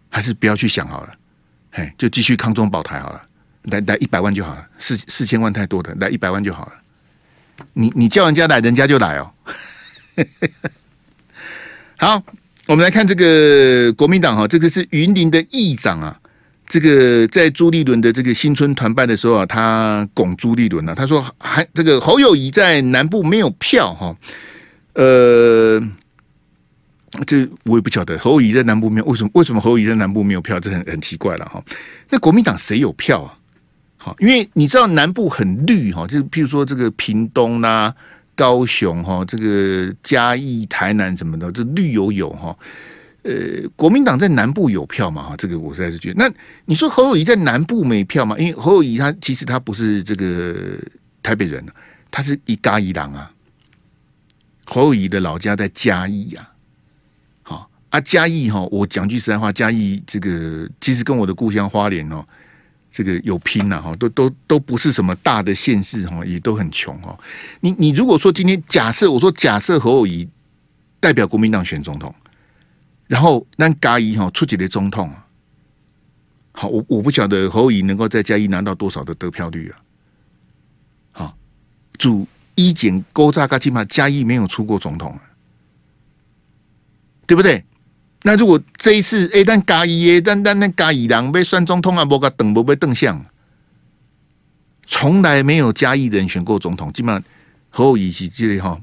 [0.09, 1.15] 还是不要去想好了，
[1.73, 3.29] 嘿，就继续抗中保台好了，
[3.65, 6.73] 来来一百万就好了，四四千万太多的，来一百万就好了。
[7.73, 9.31] 你你叫人家来，人家就来哦。
[11.97, 12.23] 好，
[12.67, 16.19] 我们来看这个国民党哈，这个是云林的议长啊。
[16.67, 24.17] 这个在朱立伦的这个新春团拜的时候啊，他拱朱立伦啊，他说还这个侯友宜在南部没有票哈。
[24.95, 25.81] 呃，
[27.27, 29.31] 这我也不晓得侯友宜在南部没有为什么？
[29.35, 30.59] 为什么侯友宜在南部没有票？
[30.59, 31.63] 这很很奇怪了哈。
[32.09, 33.39] 那国民党谁有票啊？
[34.05, 37.95] 好，因为你知道南部很绿哈，就是譬如说这个屏东啦、
[38.35, 42.55] 高雄哈、这个嘉义、台南什么的，这绿油油哈。
[43.23, 45.31] 呃，国民党在南部有票嘛？
[45.31, 46.23] 哈，这个我实在是觉得。
[46.23, 46.31] 那
[46.67, 48.37] 你说侯友谊在南部没票吗？
[48.39, 50.79] 因为侯友谊他其实他不是这个
[51.23, 51.65] 台北人，
[52.11, 53.31] 他是一嘎一郎啊。
[54.67, 56.47] 侯友谊的老家在嘉义呀。
[57.43, 62.23] 好啊，嘉义哈，我讲句实在话，嘉义这个其实跟我的故乡花莲哦。
[62.97, 67.19] 这个有拼呐哈，都都都不是什么大的县市哈，也都很穷哈。
[67.59, 70.29] 你你如果说今天假设我说假设侯友宜
[71.01, 72.15] 代表国民党选总统，
[73.09, 75.27] 然后那嘉义哈出几的总统啊，
[76.53, 79.75] 好，我我不晓得侯友宜能够在嘉义拿到多少的得票率啊。
[81.11, 81.37] 好，
[81.99, 82.25] 主
[82.55, 85.23] 一检勾扎嘎起码嘉义没有出过总统啊，
[87.27, 87.65] 对不对？
[88.27, 93.23] 那如果这一次，哎，但嘉义，但但那嘉义人被选总统啊，无个等，无被邓相，
[94.87, 97.23] 从来没有嘉义人选过总统，基本上
[97.69, 98.81] 侯友宜是这里哈，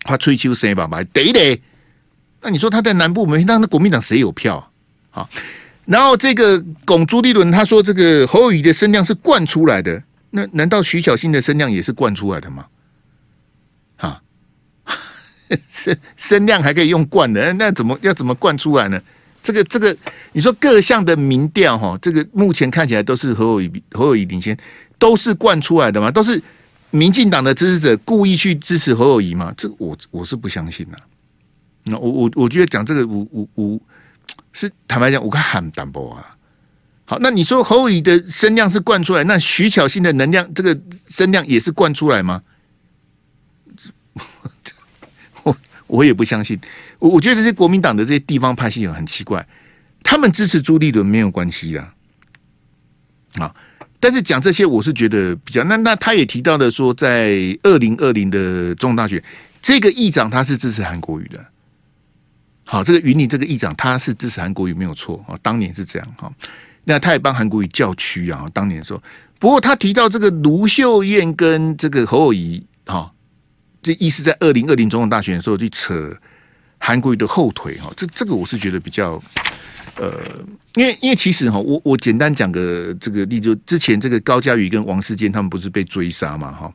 [0.00, 1.60] 他吹秋生吧吧，对的。
[2.42, 3.44] 那你说他在南部没？
[3.44, 4.72] 那那国民党谁有票
[5.12, 5.28] 啊？
[5.84, 12.66] 然后这个龚朱立伦他说，这个侯友宜的声量是灌出来的，那难道徐小新的声量也是灌出来的吗？
[15.68, 19.00] 声声量还可以用灌的，那怎么要怎么灌出来呢？
[19.42, 19.96] 这个这个，
[20.32, 24.56] 你说各项的民调哈，这个目前看起来都是侯友宜侯友宜领先，
[24.98, 26.10] 都是灌出来的吗？
[26.10, 26.42] 都是
[26.90, 29.54] 民进党的支持者故意去支持侯友宜吗？
[29.56, 30.98] 这我我是不相信的。
[31.84, 33.80] 那我我我觉得讲这个我我我
[34.52, 36.34] 是坦白讲，我看喊淡薄啊。
[37.04, 40.76] 好，那你说侯友宜的声量是灌出来，那徐巧芯的能量这个
[41.08, 42.42] 声量也是灌出来吗？
[45.86, 46.58] 我也不相信，
[46.98, 49.46] 我我觉得这些国民党的这些地方派系很奇怪，
[50.02, 51.94] 他们支持朱立伦没有关系啊，
[53.38, 53.54] 啊，
[54.00, 59.22] 但是讲这些我是觉得比较那那他也提到的说，在二零二零的总统大选，
[59.62, 61.46] 这个议长他是支持韩国瑜的，
[62.64, 66.32] 好，这个云林这个议长他是支持韩国瑜没有错啊，当年是这样哈，
[66.84, 69.00] 那他也帮韩国瑜叫屈啊，当年说，
[69.38, 73.12] 不过他提到这个卢秀燕跟这个侯友宜哈。
[73.86, 76.12] 这意思在二零二零总统大选的时候去扯
[76.76, 79.22] 韩国瑜的后腿哈，这这个我是觉得比较
[79.94, 80.12] 呃，
[80.74, 86.74] 因为因为其实哈，我我简单讲个这个例子，之前这个高嘉瑜跟王世坚他们不是被追杀嘛哈，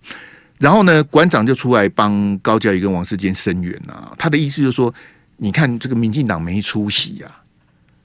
[0.57, 4.93] 然后呢馆长就出来帮高嘉瑜跟王世坚声援啊，他的意思就是说，
[5.35, 7.27] 你看这个民进党没出息呀，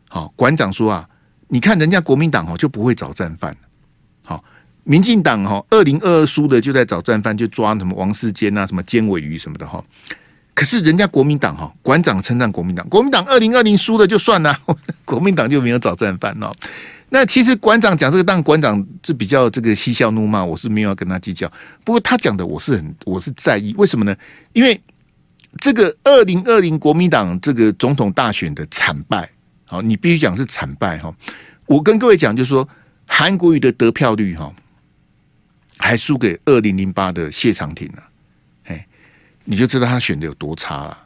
[0.09, 1.09] 好馆长说啊，
[1.47, 3.57] 你看人家国民党哈就不会找战犯。
[4.87, 9.85] 民进党哈，二零二二输的就在找战犯，就抓什么王世坚啊，什么尖尾鱼什么的哈。
[10.55, 14.57] 可是人家国民党哈，馆长称赞国民党，国民党二零二零输了就算了，
[15.05, 16.53] 国民党就没有找战犯哦。
[17.09, 21.51] 那其实馆长讲这个，当馆长是比较这个嬉笑怒骂，我是没有要跟他计较。
[21.85, 24.17] 不过他讲的我是很我是在意，为什么呢？
[24.53, 24.81] 因为
[25.59, 29.29] 这个二零二零国民党这个总统大选的惨败，
[29.67, 31.13] 好，你必须讲是惨败哈。
[31.67, 32.69] 我跟各位讲，就是说
[33.07, 34.53] 韩国瑜的得票率哈，
[35.79, 38.03] 还输给二零零八的谢长廷了，
[38.65, 38.87] 哎，
[39.45, 40.99] 你就知道他选的有多差了。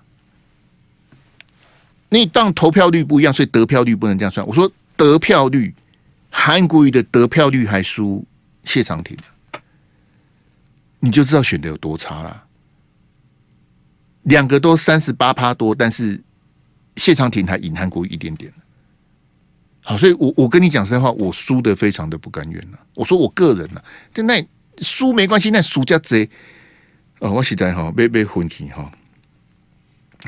[2.09, 4.47] 你当投票率不一样，所以得票率不能这样算。
[4.47, 5.75] 我说得票率。
[6.33, 8.25] 韩国瑜的得票率还输
[8.63, 9.17] 谢长廷，
[11.01, 12.45] 你就知道选的有多差了。
[14.23, 16.23] 两个都三十八趴多，但是
[16.95, 18.51] 谢长廷还赢韩国瑜一点点。
[19.83, 22.79] 好，所以我我跟你讲实在话，我输的非常的不甘愿了。
[22.95, 24.41] 我说我个人呢，但那
[24.79, 26.29] 输没关系，那输家贼
[27.19, 28.91] 哦，我现在哈被被混题哈。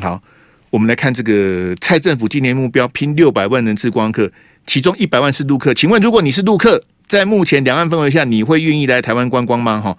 [0.00, 0.22] 好，
[0.70, 4.32] 我们来看这个蔡政府今年目标拼六百万人次观光客。
[4.64, 9.80] 其中一百万是陆客，请问如果你是陆客，在目前两岸氛围下，你会愿意来台湾观光吗？
[9.80, 9.98] 哈，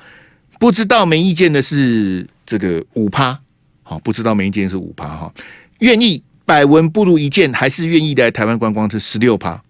[0.57, 3.37] 不知道没意见的是这个五趴，
[3.83, 5.33] 好，不知道没意见是五趴哈，
[5.79, 9.61] 愿意百闻不如一见，还是愿意来台湾观光是十六趴，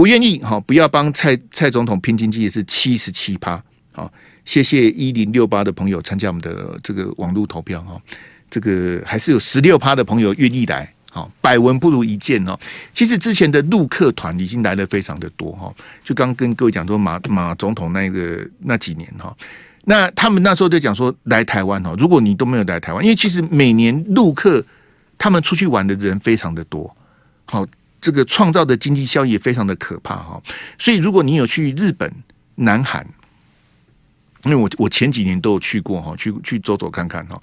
[0.00, 4.10] 不愿意好，不要帮蔡蔡总统拼经济是七十七趴，好，
[4.46, 8.00] 谢谢一零六八的朋友参加我们的这个网络投票哈，
[8.48, 10.90] 这个还是有十六趴的朋友愿意来。
[11.10, 12.58] 好，百闻不如一见哦。
[12.94, 15.70] 其实之前的陆客团已经来的非常的多哈。
[16.02, 19.36] 就刚跟各位讲说马马总统那个那几年哈，
[19.84, 24.64] 那他们那时候就讲说来台湾哈，如果你都没有来台湾，因为其实每年陆客
[25.18, 26.96] 他们出去玩的人非常的多，
[27.44, 27.66] 好，
[28.00, 30.42] 这个创造的经济效益非常的可怕哈。
[30.78, 32.12] 所以如果你有去日本、
[32.54, 33.06] 南韩，
[34.44, 37.40] 因为我我前几年都有去过哈，去去走走看看哈，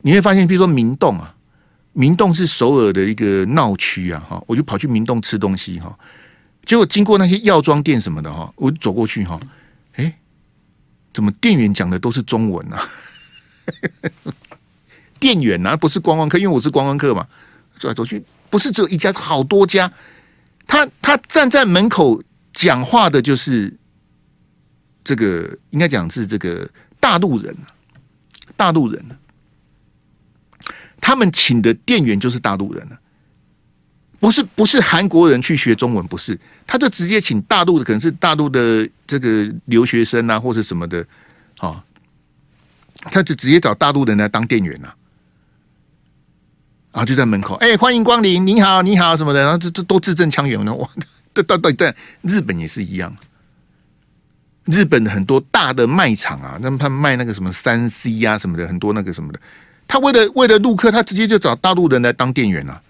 [0.00, 1.34] 你会发现，比如说明洞啊。
[1.94, 5.98] 明洞是首尔的一个闹区啊，哈，我就跑去明洞吃东西哈，
[6.64, 9.40] 结果经过那些药妆店什么的哈，我走过去哈，
[9.94, 10.16] 哎，
[11.12, 12.86] 怎么店员讲的都是中文啊？
[15.18, 17.26] 店员啊，不是观光客，因为我是观光客嘛，
[17.80, 19.92] 走来走去，不是只有一家，好多家。
[20.66, 22.22] 他他站在门口
[22.52, 23.74] 讲话的，就是
[25.02, 26.68] 这个，应该讲是这个
[27.00, 27.56] 大陆人，
[28.56, 29.04] 大陆人。
[31.00, 32.98] 他们请的店员就是大陆人了，
[34.20, 41.06] 不是不是韩国人去学中文，不是，他就直接请大陆的，可能是大陆的这个留学生啊，或者什么的，
[41.58, 41.82] 啊，
[43.04, 44.94] 他就直接找大陆人来当店员啊，
[46.92, 50.88] 然后就在门口，哎，欢迎光临，你好，你好什么的，然后这这都字正腔圆的，哇，
[51.32, 53.14] 对对对对，日本也是一样，
[54.64, 59.40] 日本的很多大的卖场啊，那么他们卖那个什么三 C 啊什么的，很多那个什么的。
[59.86, 62.82] 他为了为了陆客，他直接就找大陆人来当店员了。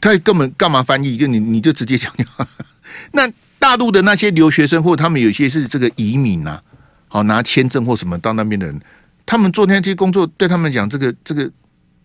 [0.00, 1.16] 他根本干嘛翻译？
[1.16, 2.26] 就你你就直接讲讲。
[3.12, 6.60] 那大陆的那些留学生，或他们有些是这个移民呐，
[7.08, 8.80] 好拿签证或什么到那边的人，
[9.24, 11.50] 他们做那些工作，对他们讲这个这个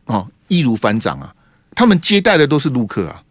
[0.05, 1.33] 哦易如反掌啊。
[1.73, 3.23] 他们接待的都是陆客啊，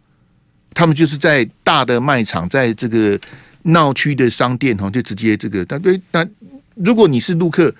[0.73, 3.19] 他们就是在大的卖场，在这个
[3.63, 5.63] 闹区的商店哈，就直接这个。
[5.65, 6.27] 但对，那
[6.75, 7.73] 如果你是陆客。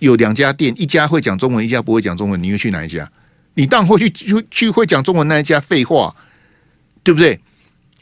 [0.00, 3.10] 有两家店，一家会讲中文，一家不会讲中文，你会去哪一家？
[3.54, 6.14] 你当然会去去去会讲中文那一家，废话，
[7.02, 7.36] 对不对？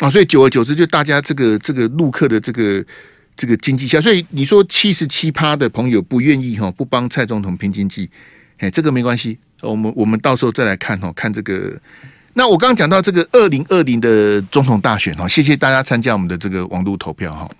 [0.00, 2.84] 啊，所以久而久之，就大家这个这个陆客的这个
[3.34, 8.10] 这个经济下，所以你说七十七趴的朋友不愿意哈，不帮蔡总统拼经济，
[8.58, 11.78] 哎，这个没关系，我们我们到时候再来看哈，看这个。
[12.34, 17.50] 那我刚刚讲到这个二零二零的总统大选哈，谢谢大家参加我们的这个网络投票哈。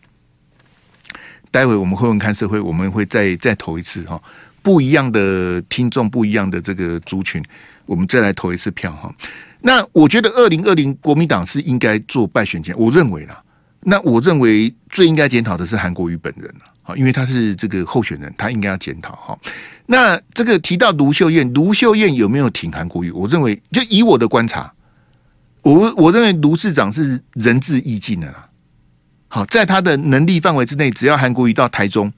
[1.50, 4.22] 待会我们会问看社会，我们会再再投一次哈，
[4.60, 7.42] 不一样的听众，不一样的这个族群，
[7.86, 9.10] 我们再来投一次票哈。
[9.62, 13.42] 那我觉得二零二零国民党是应该做败选前，我认为啦。
[13.88, 19.38] 那我认为最应该检讨的是韩国瑜本人了啊，因为他是这个候选人，他应该要检讨哈。
[19.86, 23.12] 那这个提到卢秀燕，卢秀燕有没有挺韩国瑜？
[23.12, 24.72] 我认为，就以我的观察，
[25.62, 28.48] 我我认为卢市长是仁至义尽的啦。
[29.28, 32.12] 好，在他的能力范围之内，只要韩国瑜到台中，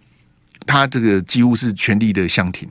[0.65, 2.67] 他这个几乎是全力的相挺。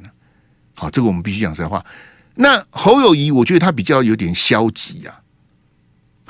[0.76, 1.86] 好，这个我们必须讲实话。
[2.34, 5.22] 那侯友宜，我觉得他比较有点消极啊。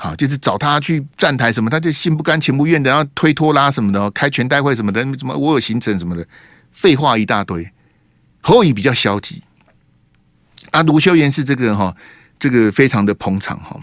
[0.00, 6.24] 好，就是找他去站台什么，他就心不甘情不愿的，然后推拖拉什么的，开全代会什么的，什么我有行程什么的，
[6.70, 7.68] 废话一大堆。
[8.40, 9.42] 侯友宜比较消极。
[10.70, 11.92] 啊，卢修言是这个哈，
[12.38, 13.76] 这个非常的捧场哈。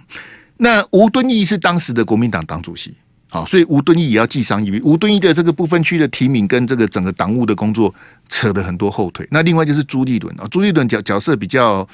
[0.58, 2.96] 那吴敦义是当时的国民党党主席。
[3.30, 4.80] 好，所以吴敦义也要记上一笔。
[4.82, 7.94] 吴敦义的这个不分区的提名跟这个整个党务的工作
[8.30, 9.28] 扯了很多后腿。
[9.30, 11.86] 那另外就是朱立伦啊，朱立伦角角色比较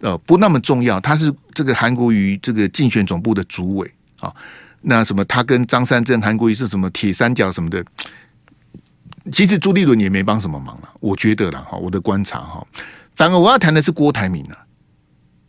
[0.00, 3.90] 呃不那么重要，他是这个韩国瑜这个竞选总部的主委
[4.20, 4.34] 啊。
[4.82, 7.84] 那什么，他跟张善政、韩国瑜是什么铁三角什么的？
[9.32, 12.64] 其实朱立伦也没帮什么忙了，我觉得了哈，我的观察哈。
[13.16, 14.56] 反而我要谈的是郭台铭啊。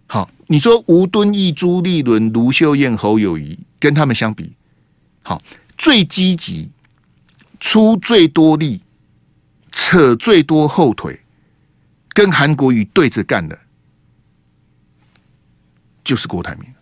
[0.08, 4.56] 好，你说吴敦义、朱立伦、卢秀燕、侯友谊跟他们相比，
[5.22, 5.40] 好，
[5.78, 6.72] 最积极、
[7.60, 8.82] 出最多力、
[9.72, 11.20] 扯最多后腿，
[12.14, 13.60] 跟韩国瑜对着干的，
[16.08, 16.74] 就是郭台铭。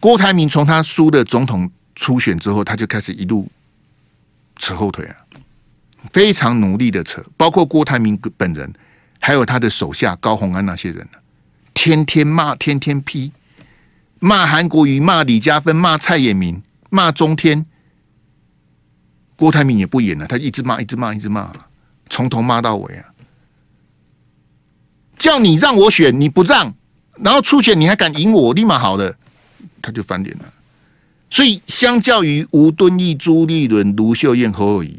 [0.00, 3.48] 郭台铭从他输的总统初选之后，他就开始一路
[4.56, 5.14] 扯后腿啊，
[6.12, 8.72] 非常努力的扯，包括郭台铭本人，
[9.20, 11.06] 还有他的手下高虹安那些人，
[11.72, 13.30] 天天骂，天天批，
[14.18, 16.60] 骂韩国瑜，骂李嘉芬，骂蔡衍明，
[16.90, 17.64] 骂中天。
[19.36, 21.52] 郭台铭也不演了，他一直骂，一直骂，一直骂，
[22.08, 23.14] 从头骂到尾啊！
[25.16, 26.74] 叫你让我选，你不让，
[27.22, 29.16] 然后出钱你还敢赢我，立马好了。
[29.82, 30.52] 他就翻脸了，
[31.30, 34.94] 所以相较于吴敦义、朱立伦、卢秀燕、侯友谊，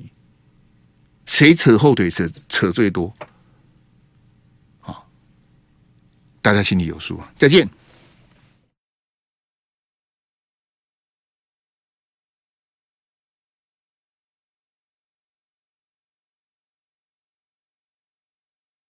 [1.28, 3.14] 谁扯后腿扯扯最多？
[4.80, 5.08] 好，
[6.42, 7.32] 大家心里有数啊！
[7.38, 7.70] 再见。